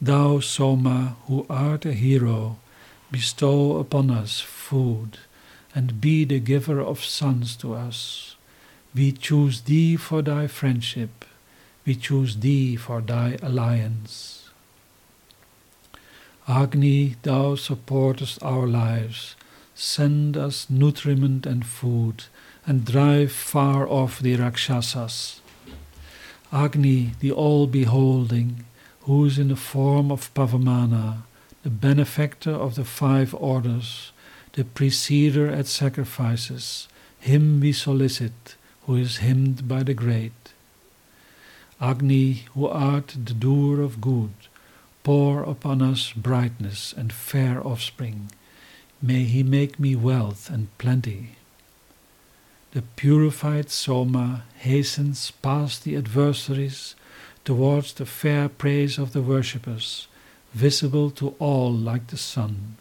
thou, 0.00 0.40
Soma, 0.40 1.16
who 1.26 1.46
art 1.48 1.86
a 1.86 1.92
hero, 1.92 2.58
bestow 3.12 3.78
upon 3.78 4.10
us 4.10 4.40
food 4.40 5.16
and 5.74 6.00
be 6.00 6.24
the 6.24 6.40
giver 6.40 6.80
of 6.80 7.04
sons 7.04 7.56
to 7.56 7.74
us. 7.74 8.36
We 8.94 9.12
choose 9.12 9.62
thee 9.62 9.96
for 9.96 10.22
thy 10.22 10.46
friendship 10.46 11.24
we 11.84 11.94
choose 11.94 12.36
thee 12.36 12.76
for 12.76 13.00
thy 13.00 13.36
alliance. 13.42 14.50
Agni, 16.48 17.16
thou 17.22 17.54
supportest 17.54 18.42
our 18.42 18.66
lives, 18.66 19.36
send 19.74 20.36
us 20.36 20.68
nutriment 20.70 21.46
and 21.46 21.64
food, 21.64 22.24
and 22.66 22.84
drive 22.84 23.32
far 23.32 23.88
off 23.88 24.20
the 24.20 24.36
Rakshasas. 24.36 25.40
Agni, 26.52 27.12
the 27.20 27.32
all 27.32 27.66
beholding, 27.66 28.64
who 29.02 29.24
is 29.24 29.38
in 29.38 29.48
the 29.48 29.56
form 29.56 30.12
of 30.12 30.32
Pavamana, 30.34 31.22
the 31.62 31.70
benefactor 31.70 32.52
of 32.52 32.74
the 32.74 32.84
five 32.84 33.34
orders, 33.34 34.11
the 34.54 34.64
preceder 34.64 35.48
at 35.48 35.66
sacrifices, 35.66 36.88
him 37.18 37.60
we 37.60 37.72
solicit, 37.72 38.56
who 38.86 38.96
is 38.96 39.18
hymned 39.18 39.66
by 39.66 39.82
the 39.82 39.94
great. 39.94 40.52
Agni, 41.80 42.44
who 42.54 42.66
art 42.66 43.08
the 43.08 43.34
doer 43.34 43.80
of 43.80 44.00
good, 44.00 44.34
pour 45.02 45.42
upon 45.42 45.80
us 45.80 46.12
brightness 46.12 46.92
and 46.96 47.12
fair 47.12 47.66
offspring. 47.66 48.30
May 49.00 49.24
he 49.24 49.42
make 49.42 49.80
me 49.80 49.96
wealth 49.96 50.50
and 50.50 50.76
plenty. 50.78 51.36
The 52.72 52.82
purified 52.82 53.70
Soma 53.70 54.44
hastens 54.58 55.30
past 55.42 55.84
the 55.84 55.96
adversaries 55.96 56.94
towards 57.44 57.94
the 57.94 58.06
fair 58.06 58.48
praise 58.48 58.98
of 58.98 59.12
the 59.12 59.22
worshippers, 59.22 60.06
visible 60.54 61.10
to 61.10 61.34
all 61.38 61.72
like 61.72 62.08
the 62.08 62.16
sun. 62.16 62.76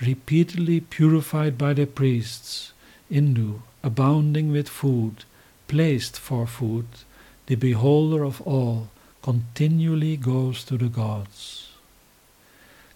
Repeatedly 0.00 0.80
purified 0.80 1.58
by 1.58 1.74
the 1.74 1.86
priests, 1.86 2.72
Indu, 3.10 3.60
abounding 3.82 4.50
with 4.50 4.68
food, 4.68 5.24
placed 5.68 6.18
for 6.18 6.46
food, 6.46 6.86
the 7.46 7.54
beholder 7.54 8.24
of 8.24 8.40
all, 8.40 8.88
continually 9.22 10.16
goes 10.16 10.64
to 10.64 10.78
the 10.78 10.88
gods. 10.88 11.68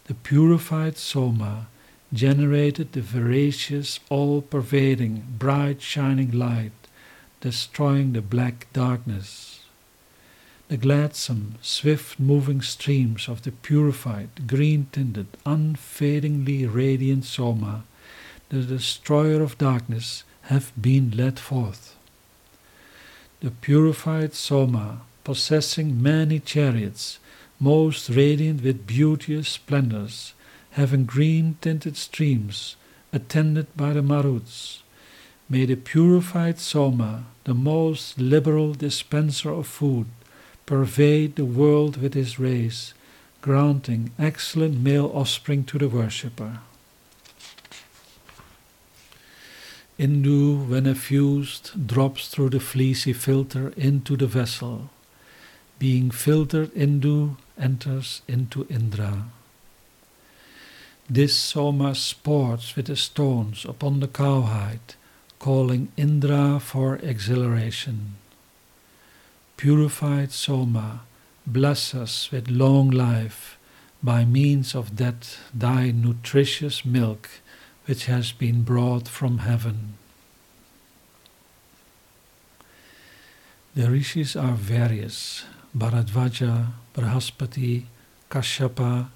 The 0.05 0.15
purified 0.15 0.97
Soma, 0.97 1.67
generated 2.13 2.93
the 2.93 3.03
voracious, 3.03 4.01
all-pervading, 4.09 5.25
bright 5.39 5.83
shining 5.83 6.31
light, 6.31 6.73
destroying 7.41 8.13
the 8.13 8.23
black 8.23 8.67
darkness. 8.73 9.54
The 10.69 10.79
gladsome, 10.79 11.57
swift-moving 11.61 12.63
streams 12.63 13.29
of 13.29 13.43
the 13.43 13.53
purified, 13.53 14.47
green-tinted, 14.47 15.27
unfadingly 15.45 16.67
radiant 16.67 17.27
Soma, 17.27 17.85
the 18.49 18.63
destroyer 18.63 19.43
of 19.43 19.59
darkness, 19.59 20.25
have 20.45 20.73
been 20.81 21.11
led 21.11 21.39
forth. 21.39 21.97
The 23.41 23.51
purified 23.51 24.33
Soma, 24.33 25.03
possessing 25.23 26.03
many 26.03 26.41
chariots, 26.41 27.19
most 27.61 28.09
radiant 28.09 28.63
with 28.63 28.87
beauteous 28.87 29.51
splendors, 29.51 30.33
having 30.73 31.05
green 31.05 31.59
tinted 31.61 31.99
streams, 31.99 32.77
attended 33.13 33.67
by 33.77 33.93
the 33.93 34.03
Maruts. 34.03 34.81
May 35.49 35.67
the 35.67 35.77
purified 35.77 36.59
Soma, 36.59 37.27
the 37.45 37.55
most 37.55 38.19
liberal 38.19 38.73
dispenser 38.73 39.51
of 39.51 39.67
food, 39.67 40.07
pervade 40.67 41.37
the 41.37 41.45
world 41.45 41.97
with 41.97 42.15
his 42.15 42.39
rays, 42.39 42.95
granting 43.41 44.13
excellent 44.19 44.81
male 44.81 45.11
offspring 45.15 45.65
to 45.65 45.79
the 45.79 45.89
worshipper. 45.89 46.61
Indu, 49.99 50.67
when 50.69 50.87
effused, 50.87 51.87
drops 51.87 52.29
through 52.29 52.51
the 52.51 52.59
fleecy 52.59 53.13
filter 53.13 53.73
into 53.77 54.17
the 54.17 54.27
vessel. 54.27 54.91
Being 55.79 56.11
filtered, 56.11 56.75
Indu 56.75 57.37
enters 57.59 58.23
into 58.27 58.67
Indra. 58.69 59.27
This 61.09 61.37
Soma 61.37 61.95
sports 61.95 62.75
with 62.75 62.87
the 62.87 62.97
stones 62.97 63.65
upon 63.65 64.01
the 64.01 64.09
cowhide, 64.09 64.95
calling 65.39 65.93
Indra 65.97 66.59
for 66.59 66.97
exhilaration. 66.97 68.17
Purified 69.57 70.33
Soma, 70.33 71.03
bless 71.47 71.95
us 71.95 72.31
with 72.31 72.51
long 72.51 72.91
life 72.91 73.59
by 74.03 74.25
means 74.25 74.75
of 74.75 74.97
that 74.97 75.39
thy 75.55 75.91
nutritious 75.91 76.85
milk 76.85 77.29
which 77.87 78.07
has 78.07 78.33
been 78.33 78.63
brought 78.63 79.09
from 79.09 79.39
heaven. 79.39 79.95
The 83.75 83.91
rishis 83.91 84.37
are 84.37 84.55
various 84.55 85.45
Bharadvaja, 85.77 86.67
Brahaspati, 86.95 87.85
Kashyapa, 88.31 89.09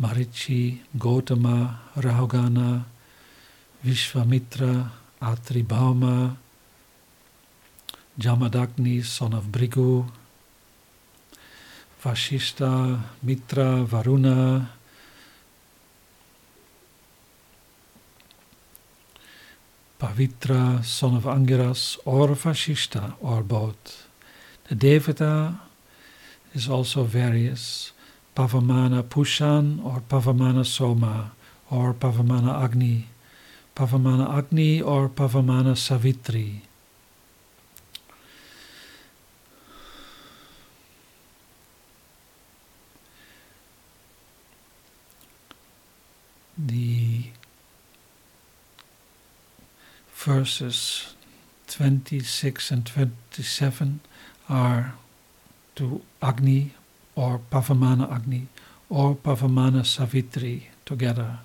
Marichi, 0.00 0.78
Gotama, 0.96 1.76
Rahugana, 1.96 2.84
Vishvamitra, 3.84 4.90
Atribhauma, 5.20 6.36
Jamadagni, 8.18 9.04
son 9.04 9.32
of 9.34 9.44
Bhrigu, 9.44 10.10
Vashishta, 12.02 13.00
Mitra, 13.22 13.84
Varuna, 13.84 14.70
Pavitra, 20.00 20.84
son 20.84 21.16
of 21.16 21.24
Angiras, 21.24 21.98
or 22.04 22.28
Vashishta, 22.28 23.14
or 23.20 23.42
both. 23.42 24.06
The 24.68 24.74
Devata 24.74 25.58
is 26.54 26.68
also 26.68 27.04
various. 27.04 27.92
Pavamana 28.38 29.02
Pushan 29.02 29.84
or 29.84 30.00
Pavamana 30.00 30.64
Soma 30.64 31.32
or 31.72 31.92
Pavamana 31.92 32.62
Agni, 32.62 33.08
Pavamana 33.74 34.38
Agni 34.38 34.80
or 34.80 35.08
Pavamana 35.08 35.76
Savitri. 35.76 36.62
The 46.56 47.24
verses 50.28 51.14
26 51.68 52.70
and 52.70 52.84
27 52.84 54.00
are 54.46 54.92
to 55.74 56.02
Agni 56.20 56.72
or 57.16 57.40
Pavamana 57.50 58.12
Agni 58.12 58.48
or 58.90 59.14
Pavamana 59.14 59.86
Savitri 59.86 60.68
together. 60.84 61.38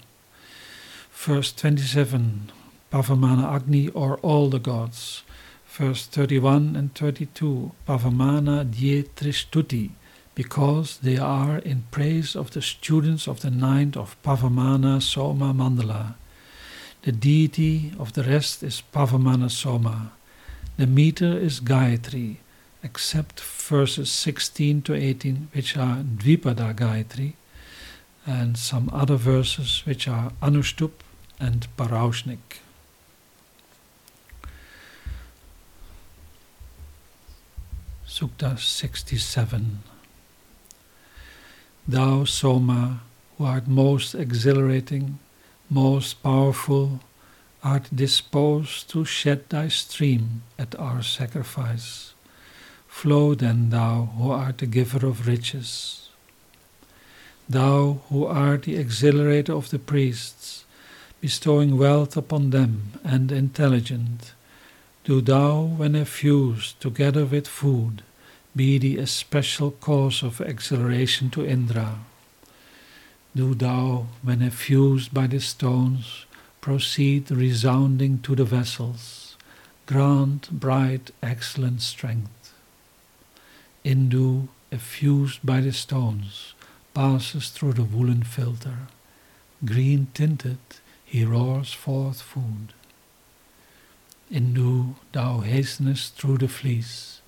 Verse 1.13 1.53
27 1.53 2.51
Pavamana 2.91 3.55
Agni 3.55 3.87
or 3.87 4.17
all 4.17 4.49
the 4.49 4.59
gods. 4.59 5.23
Verse 5.65 6.05
31 6.05 6.75
and 6.75 6.93
32 6.93 7.71
Pavamana 7.87 8.69
Dietristuti 8.69 9.91
because 10.35 10.97
they 10.97 11.17
are 11.17 11.59
in 11.59 11.85
praise 11.89 12.35
of 12.35 12.51
the 12.51 12.61
students 12.61 13.29
of 13.29 13.39
the 13.39 13.51
ninth 13.51 13.95
of 13.95 14.21
Pavamana 14.23 15.01
Soma 15.01 15.53
Mandala. 15.53 16.15
The 17.03 17.11
deity 17.11 17.91
of 17.99 18.13
the 18.13 18.23
rest 18.23 18.63
is 18.63 18.81
Pavamana 18.93 19.51
Soma. 19.51 20.13
The 20.77 20.87
meter 20.87 21.37
is 21.37 21.59
Gayatri 21.59 22.37
except 22.81 23.41
verses 23.41 24.09
16 24.09 24.83
to 24.83 24.93
18, 24.93 25.49
which 25.53 25.75
are 25.75 25.97
Dvipada 25.97 26.73
Gayatri, 26.73 27.33
and 28.25 28.57
some 28.57 28.89
other 28.93 29.17
verses 29.17 29.83
which 29.85 30.07
are 30.07 30.31
Anushtup 30.41 30.91
and 31.41 31.67
Paraushnik. 31.77 32.59
Sukta 38.07 38.57
67 38.57 39.83
Thou, 41.85 42.23
Soma, 42.23 43.01
who 43.37 43.43
art 43.43 43.67
most 43.67 44.15
exhilarating, 44.15 45.19
most 45.73 46.21
powerful, 46.21 46.99
art 47.63 47.89
disposed 47.93 48.89
to 48.91 49.03
shed 49.03 49.49
thy 49.49 49.67
stream 49.67 50.43
at 50.59 50.77
our 50.79 51.01
sacrifice. 51.01 52.13
Flow 52.87 53.33
then, 53.33 53.71
thou 53.71 54.13
who 54.15 54.29
art 54.29 54.59
the 54.59 54.67
giver 54.67 55.05
of 55.07 55.27
riches. 55.27 56.09
Thou 57.49 58.01
who 58.09 58.25
art 58.25 58.63
the 58.63 58.75
exhilarator 58.75 59.57
of 59.57 59.71
the 59.71 59.79
priests, 59.79 60.63
bestowing 61.19 61.77
wealth 61.77 62.15
upon 62.15 62.51
them 62.51 62.99
and 63.03 63.31
intelligent, 63.31 64.33
do 65.03 65.21
thou, 65.21 65.63
when 65.63 65.95
effused 65.95 66.79
together 66.79 67.25
with 67.25 67.47
food, 67.47 68.03
be 68.55 68.77
the 68.77 68.97
especial 68.99 69.71
cause 69.71 70.21
of 70.23 70.39
exhilaration 70.39 71.29
to 71.31 71.45
Indra. 71.45 71.97
Do 73.35 73.55
thou, 73.55 74.07
when 74.21 74.43
effused 74.43 75.11
by 75.11 75.25
the 75.25 75.39
stones, 75.39 76.25
proceed 76.61 77.31
resounding 77.31 78.19
to 78.19 78.35
the 78.35 78.45
vessels, 78.45 79.35
grant 79.87 80.51
bright, 80.51 81.09
excellent 81.23 81.81
strength. 81.81 82.53
Indu, 83.83 84.49
effused 84.71 85.39
by 85.43 85.61
the 85.61 85.73
stones, 85.73 86.53
passes 86.93 87.49
through 87.49 87.73
the 87.73 87.83
woolen 87.83 88.21
filter. 88.21 88.87
Green 89.65 90.09
tinted, 90.13 90.59
he 91.03 91.25
roars 91.25 91.73
forth 91.73 92.21
food. 92.21 92.73
Indu, 94.31 94.93
thou 95.11 95.39
hastenest 95.39 96.15
through 96.15 96.37
the 96.37 96.47
fleece, 96.47 97.21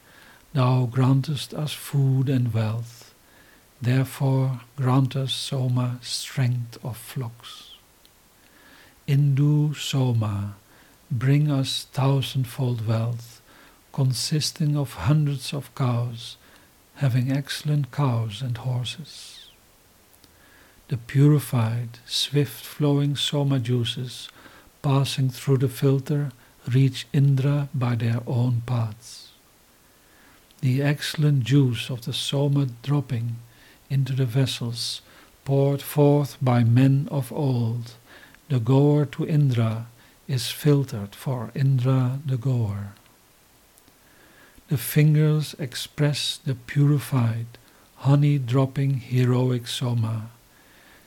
thou 0.54 0.86
grantest 0.86 1.52
us 1.56 1.74
food 1.74 2.30
and 2.30 2.54
wealth. 2.54 3.15
Therefore 3.86 4.62
grant 4.76 5.16
us, 5.16 5.32
Soma, 5.32 6.00
strength 6.02 6.84
of 6.84 6.98
flocks. 6.98 7.76
Indu, 9.08 9.76
Soma, 9.76 10.56
bring 11.12 11.52
us 11.52 11.86
thousandfold 11.94 12.88
wealth, 12.88 13.44
consisting 13.94 14.76
of 14.76 14.94
hundreds 14.94 15.54
of 15.54 15.70
cows, 15.76 16.36
having 16.96 17.32
excellent 17.32 17.92
cows 17.92 18.42
and 18.42 18.58
horses. 18.58 19.50
The 20.88 20.98
purified, 20.98 22.00
swift 22.08 22.66
flowing 22.66 23.16
soma 23.16 23.60
juices 23.60 24.30
passing 24.82 25.30
through 25.30 25.60
the 25.60 25.70
filter 25.70 26.32
reach 26.68 27.06
Indra 27.14 27.70
by 27.72 27.94
their 27.94 28.24
own 28.26 28.64
paths. 28.66 29.30
The 30.62 30.82
excellent 30.82 31.44
juice 31.44 31.92
of 31.92 32.06
the 32.06 32.14
soma 32.14 32.70
dropping 32.82 33.36
into 33.90 34.14
the 34.14 34.26
vessels 34.26 35.02
poured 35.44 35.82
forth 35.82 36.38
by 36.42 36.64
men 36.64 37.08
of 37.12 37.32
old, 37.32 37.94
the 38.50 38.60
goer 38.60 39.06
to 39.06 39.28
Indra 39.28 39.88
is 40.28 40.50
filtered 40.50 41.14
for 41.16 41.52
Indra 41.54 42.20
the 42.26 42.38
goer. 42.38 42.94
The 44.68 44.78
fingers 44.78 45.56
express 45.60 46.38
the 46.38 46.56
purified, 46.56 47.46
honey 47.98 48.40
dropping 48.40 49.00
heroic 49.02 49.68
soma. 49.68 50.30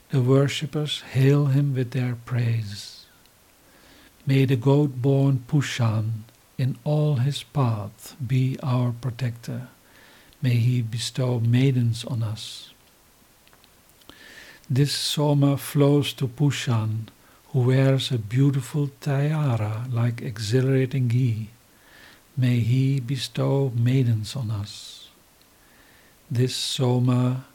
the 0.09 0.21
worshippers 0.21 1.01
hail 1.01 1.47
him 1.47 1.75
with 1.75 1.91
their 1.91 2.15
praise. 2.25 3.05
May 4.25 4.45
the 4.45 4.55
goat-born 4.55 5.43
Pushan 5.47 6.23
in 6.57 6.77
all 6.83 7.15
his 7.15 7.43
path 7.43 8.15
be 8.25 8.57
our 8.61 8.91
protector. 8.91 9.67
May 10.41 10.55
he 10.55 10.81
bestow 10.81 11.39
maidens 11.39 12.05
on 12.05 12.23
us. 12.23 12.71
This 14.69 14.93
Soma 14.93 15.57
flows 15.57 16.13
to 16.13 16.27
Pushan, 16.27 17.07
who 17.51 17.61
wears 17.61 18.11
a 18.11 18.17
beautiful 18.17 18.91
tiara 19.01 19.85
like 19.91 20.21
exhilarating 20.21 21.07
ghee. 21.07 21.49
May 22.37 22.59
he 22.59 22.99
bestow 22.99 23.71
maidens 23.75 24.35
on 24.35 24.51
us. 24.51 25.09
This 26.31 26.55
Soma 26.55 27.45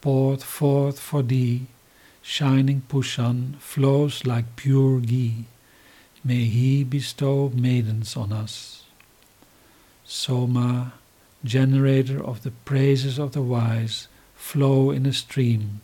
poured 0.00 0.42
forth 0.42 0.98
for 1.00 1.22
thee, 1.22 1.66
shining 2.22 2.82
Pushan, 2.88 3.56
flows 3.58 4.24
like 4.24 4.56
pure 4.56 5.00
ghee. 5.00 5.46
May 6.24 6.44
he 6.44 6.84
bestow 6.84 7.50
maidens 7.54 8.16
on 8.16 8.32
us. 8.32 8.84
Soma, 10.04 10.94
generator 11.44 12.22
of 12.22 12.42
the 12.42 12.50
praises 12.50 13.18
of 13.18 13.32
the 13.32 13.42
wise, 13.42 14.08
flow 14.34 14.90
in 14.90 15.06
a 15.06 15.12
stream. 15.12 15.80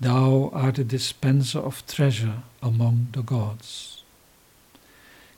Thou 0.00 0.50
art 0.52 0.76
the 0.76 0.84
dispenser 0.84 1.58
of 1.58 1.86
treasure 1.86 2.42
among 2.62 3.08
the 3.12 3.22
gods. 3.22 4.02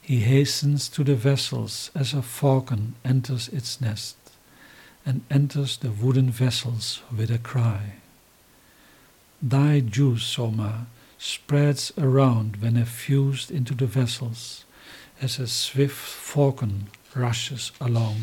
He 0.00 0.20
hastens 0.20 0.88
to 0.90 1.04
the 1.04 1.14
vessels 1.14 1.90
as 1.94 2.12
a 2.12 2.22
falcon 2.22 2.94
enters 3.04 3.48
its 3.48 3.80
nest, 3.80 4.16
and 5.06 5.22
enters 5.30 5.76
the 5.76 5.90
wooden 5.90 6.30
vessels 6.30 7.02
with 7.16 7.30
a 7.30 7.38
cry. 7.38 7.94
Thy 9.40 9.80
juice, 9.80 10.24
Soma, 10.24 10.86
spreads 11.18 11.92
around 11.98 12.56
when 12.56 12.76
effused 12.76 13.50
into 13.50 13.74
the 13.74 13.86
vessels, 13.86 14.64
as 15.20 15.38
a 15.38 15.46
swift 15.46 15.96
falcon 15.96 16.88
rushes 17.14 17.72
along. 17.80 18.16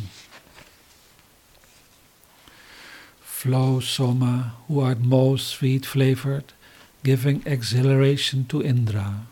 Flow, 3.39 3.79
Soma, 3.79 4.55
who 4.67 4.81
art 4.81 4.99
most 4.99 5.47
sweet 5.47 5.85
flavored, 5.85 6.51
giving 7.05 7.41
exhilaration 7.45 8.43
to 8.47 8.61
Indra. 8.61 9.27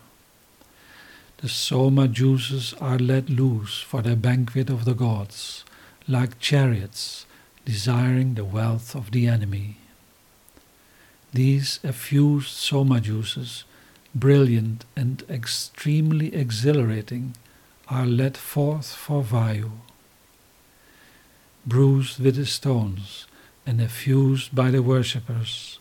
The 1.42 1.50
Soma 1.50 2.08
juices 2.08 2.72
are 2.80 2.98
let 2.98 3.28
loose 3.28 3.82
for 3.82 4.00
the 4.00 4.16
banquet 4.16 4.70
of 4.70 4.86
the 4.86 4.94
gods, 4.94 5.62
like 6.08 6.40
chariots 6.40 7.26
desiring 7.66 8.32
the 8.32 8.46
wealth 8.46 8.94
of 8.96 9.10
the 9.10 9.26
enemy. 9.26 9.76
These 11.34 11.78
effused 11.84 12.48
Soma 12.48 13.02
juices, 13.02 13.64
brilliant 14.14 14.86
and 14.96 15.22
extremely 15.28 16.34
exhilarating, 16.34 17.36
are 17.88 18.06
let 18.06 18.38
forth 18.38 18.90
for 18.90 19.22
Vayu. 19.22 19.72
Bruised 21.66 22.18
with 22.20 22.36
the 22.36 22.46
stones 22.46 23.26
and 23.68 23.82
effused 23.82 24.54
by 24.54 24.70
the 24.70 24.82
worshippers, 24.82 25.78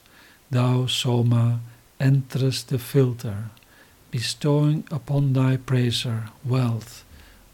thou, 0.51 0.85
Soma, 0.87 1.61
enterest 2.01 2.67
the 2.67 2.77
filter, 2.77 3.45
bestowing 4.11 4.83
upon 4.91 5.31
thy 5.31 5.55
praiser 5.55 6.25
wealth 6.43 7.05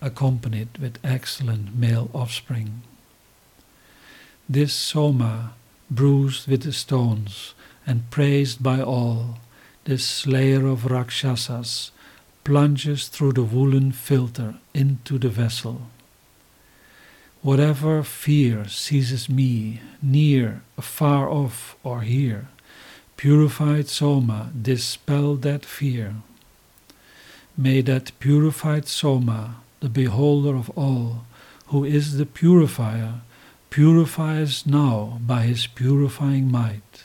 accompanied 0.01 0.75
with 0.79 0.97
excellent 1.03 1.75
male 1.75 2.09
offspring. 2.15 2.81
This 4.49 4.73
Soma, 4.73 5.53
bruised 5.91 6.47
with 6.47 6.63
the 6.63 6.73
stones 6.73 7.53
and 7.85 8.09
praised 8.09 8.63
by 8.63 8.81
all, 8.81 9.37
this 9.85 10.03
slayer 10.03 10.65
of 10.65 10.85
Rakshasas, 10.85 11.91
plunges 12.43 13.07
through 13.07 13.33
the 13.33 13.43
woolen 13.43 13.91
filter 13.91 14.55
into 14.73 15.19
the 15.19 15.29
vessel. 15.29 15.83
Whatever 17.43 18.03
fear 18.03 18.69
seizes 18.69 19.27
me, 19.27 19.81
near, 20.01 20.61
afar 20.77 21.29
off, 21.29 21.75
or 21.83 21.99
here, 21.99 22.47
purified 23.17 23.89
Soma 23.89 24.49
dispel 24.59 25.35
that 25.35 25.65
fear. 25.65 26.15
May 27.57 27.81
that 27.81 28.17
purified 28.19 28.87
Soma, 28.87 29.57
the 29.81 29.89
beholder 29.89 30.55
of 30.55 30.69
all, 30.69 31.25
who 31.67 31.83
is 31.83 32.15
the 32.15 32.25
purifier, 32.25 33.15
purify 33.69 34.41
us 34.41 34.65
now 34.65 35.19
by 35.19 35.41
his 35.41 35.67
purifying 35.67 36.49
might. 36.49 37.03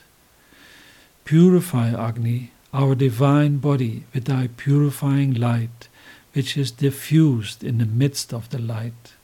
Purify, 1.25 1.89
Agni, 1.91 2.53
our 2.73 2.95
divine 2.95 3.57
body 3.57 4.05
with 4.15 4.27
thy 4.27 4.51
purifying 4.57 5.35
light, 5.35 5.89
which 6.33 6.57
is 6.57 6.71
diffused 6.71 7.65
in 7.65 7.79
the 7.79 7.87
midst 7.87 8.33
of 8.33 8.51
the 8.51 8.61
light. 8.61 9.18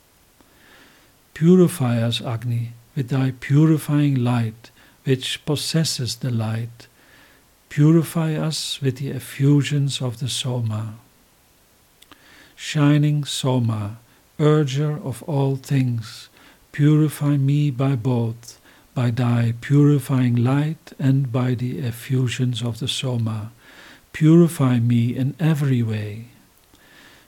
Purify 1.34 2.00
us, 2.00 2.22
Agni, 2.22 2.72
with 2.94 3.08
thy 3.08 3.32
purifying 3.40 4.14
light, 4.14 4.70
which 5.02 5.44
possesses 5.44 6.16
the 6.16 6.30
light. 6.30 6.86
Purify 7.68 8.34
us 8.34 8.80
with 8.80 8.98
the 8.98 9.10
effusions 9.10 10.00
of 10.00 10.20
the 10.20 10.28
Soma. 10.28 10.94
Shining 12.54 13.24
Soma, 13.24 13.98
urger 14.38 15.04
of 15.04 15.24
all 15.24 15.56
things, 15.56 16.28
purify 16.70 17.36
me 17.36 17.72
by 17.72 17.96
both, 17.96 18.60
by 18.94 19.10
thy 19.10 19.54
purifying 19.60 20.36
light 20.36 20.92
and 21.00 21.32
by 21.32 21.54
the 21.54 21.80
effusions 21.80 22.62
of 22.62 22.78
the 22.78 22.86
Soma. 22.86 23.50
Purify 24.12 24.78
me 24.78 25.16
in 25.16 25.34
every 25.40 25.82
way. 25.82 26.28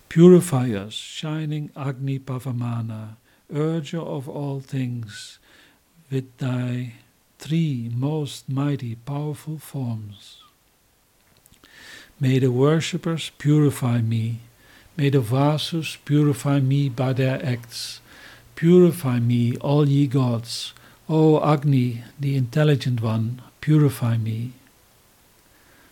Purify 0.09 0.70
us, 0.70 0.92
shining 0.92 1.70
Agni 1.76 2.20
Pavamana, 2.20 3.16
urger 3.53 4.05
of 4.05 4.28
all 4.28 4.61
things, 4.61 5.38
with 6.11 6.36
thy 6.38 6.94
three 7.38 7.90
most 7.94 8.49
mighty, 8.49 8.94
powerful 8.94 9.59
forms. 9.59 10.38
May 12.18 12.38
the 12.38 12.51
worshippers 12.51 13.30
purify 13.38 14.01
me. 14.01 14.40
May 14.97 15.11
the 15.11 15.20
Vasus 15.20 15.99
purify 16.05 16.61
me 16.61 16.88
by 16.88 17.12
their 17.12 17.44
acts. 17.44 18.01
Purify 18.55 19.18
me, 19.20 19.57
all 19.59 19.86
ye 19.86 20.07
gods. 20.07 20.72
O 21.09 21.38
Agni, 21.44 22.03
the 22.18 22.36
intelligent 22.36 23.03
one, 23.03 23.42
purify 23.61 24.16
me. 24.16 24.53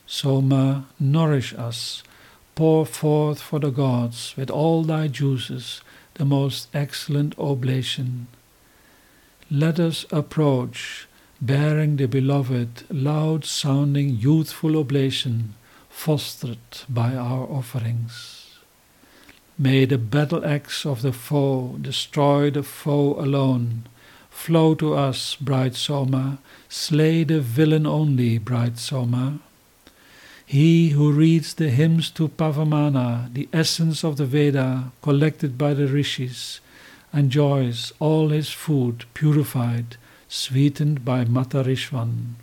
Soma, 0.07 0.87
nourish 0.99 1.55
us. 1.55 2.03
Pour 2.55 2.87
forth 2.87 3.41
for 3.41 3.59
the 3.59 3.71
gods 3.71 4.35
with 4.37 4.51
all 4.51 4.83
thy 4.83 5.09
juices 5.09 5.83
the 6.15 6.25
most 6.25 6.69
excellent 6.75 7.39
oblation. 7.39 8.27
Let 9.51 9.79
us 9.79 10.07
approach, 10.11 11.07
bearing 11.41 11.97
the 11.97 12.07
beloved, 12.07 12.85
loud 12.91 13.45
sounding, 13.45 14.11
youthful 14.11 14.77
oblation, 14.77 15.55
fostered 15.91 16.59
by 16.89 17.15
our 17.15 17.47
offerings. 17.51 18.45
May 19.59 19.85
the 19.85 19.99
battle 19.99 20.45
axe 20.45 20.85
of 20.85 21.03
the 21.03 21.13
foe 21.13 21.77
destroy 21.81 22.51
the 22.51 22.65
foe 22.65 23.15
alone. 23.15 23.85
Flow 24.31 24.75
to 24.75 24.95
us, 24.95 25.37
bright 25.37 25.77
Soma, 25.77 26.39
slay 26.69 27.23
the 27.23 27.41
villain 27.41 27.87
only, 27.87 28.39
bright 28.39 28.79
Soma. 28.79 29.39
He 30.47 30.91
who 30.91 31.11
reads 31.11 31.55
the 31.55 31.71
hymns 31.71 32.11
to 32.13 32.29
Pavamana, 32.29 33.33
the 33.33 33.49
essence 33.53 34.05
of 34.05 34.17
the 34.17 34.27
Veda 34.27 34.93
collected 35.03 35.57
by 35.57 35.75
the 35.75 35.87
rishis, 35.87 36.61
enjoys 37.13 37.93
all 37.99 38.29
his 38.29 38.51
food 38.51 39.05
purified, 39.15 39.97
sweetened 40.29 41.05
by 41.05 41.25
Matarishvan. 41.25 42.35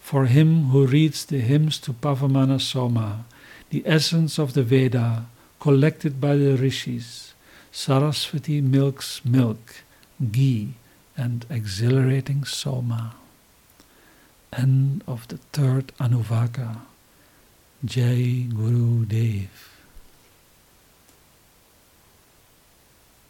For 0.00 0.26
him 0.26 0.70
who 0.70 0.86
reads 0.86 1.24
the 1.24 1.40
hymns 1.40 1.78
to 1.80 1.92
Pavamana 1.92 2.60
Soma, 2.60 3.26
the 3.70 3.82
essence 3.86 4.38
of 4.38 4.54
the 4.54 4.62
Veda 4.62 5.26
collected 5.60 6.20
by 6.20 6.36
the 6.36 6.56
rishis, 6.56 7.34
Sarasvati 7.72 8.62
milks 8.62 9.24
milk, 9.24 9.84
ghee, 10.32 10.74
and 11.16 11.44
exhilarating 11.50 12.44
Soma. 12.44 13.14
End 14.52 15.04
of 15.06 15.28
the 15.28 15.36
third 15.52 15.92
Anuvaka. 16.00 16.80
Jai 17.84 18.46
Guru 18.48 19.04
Dev. 19.04 19.77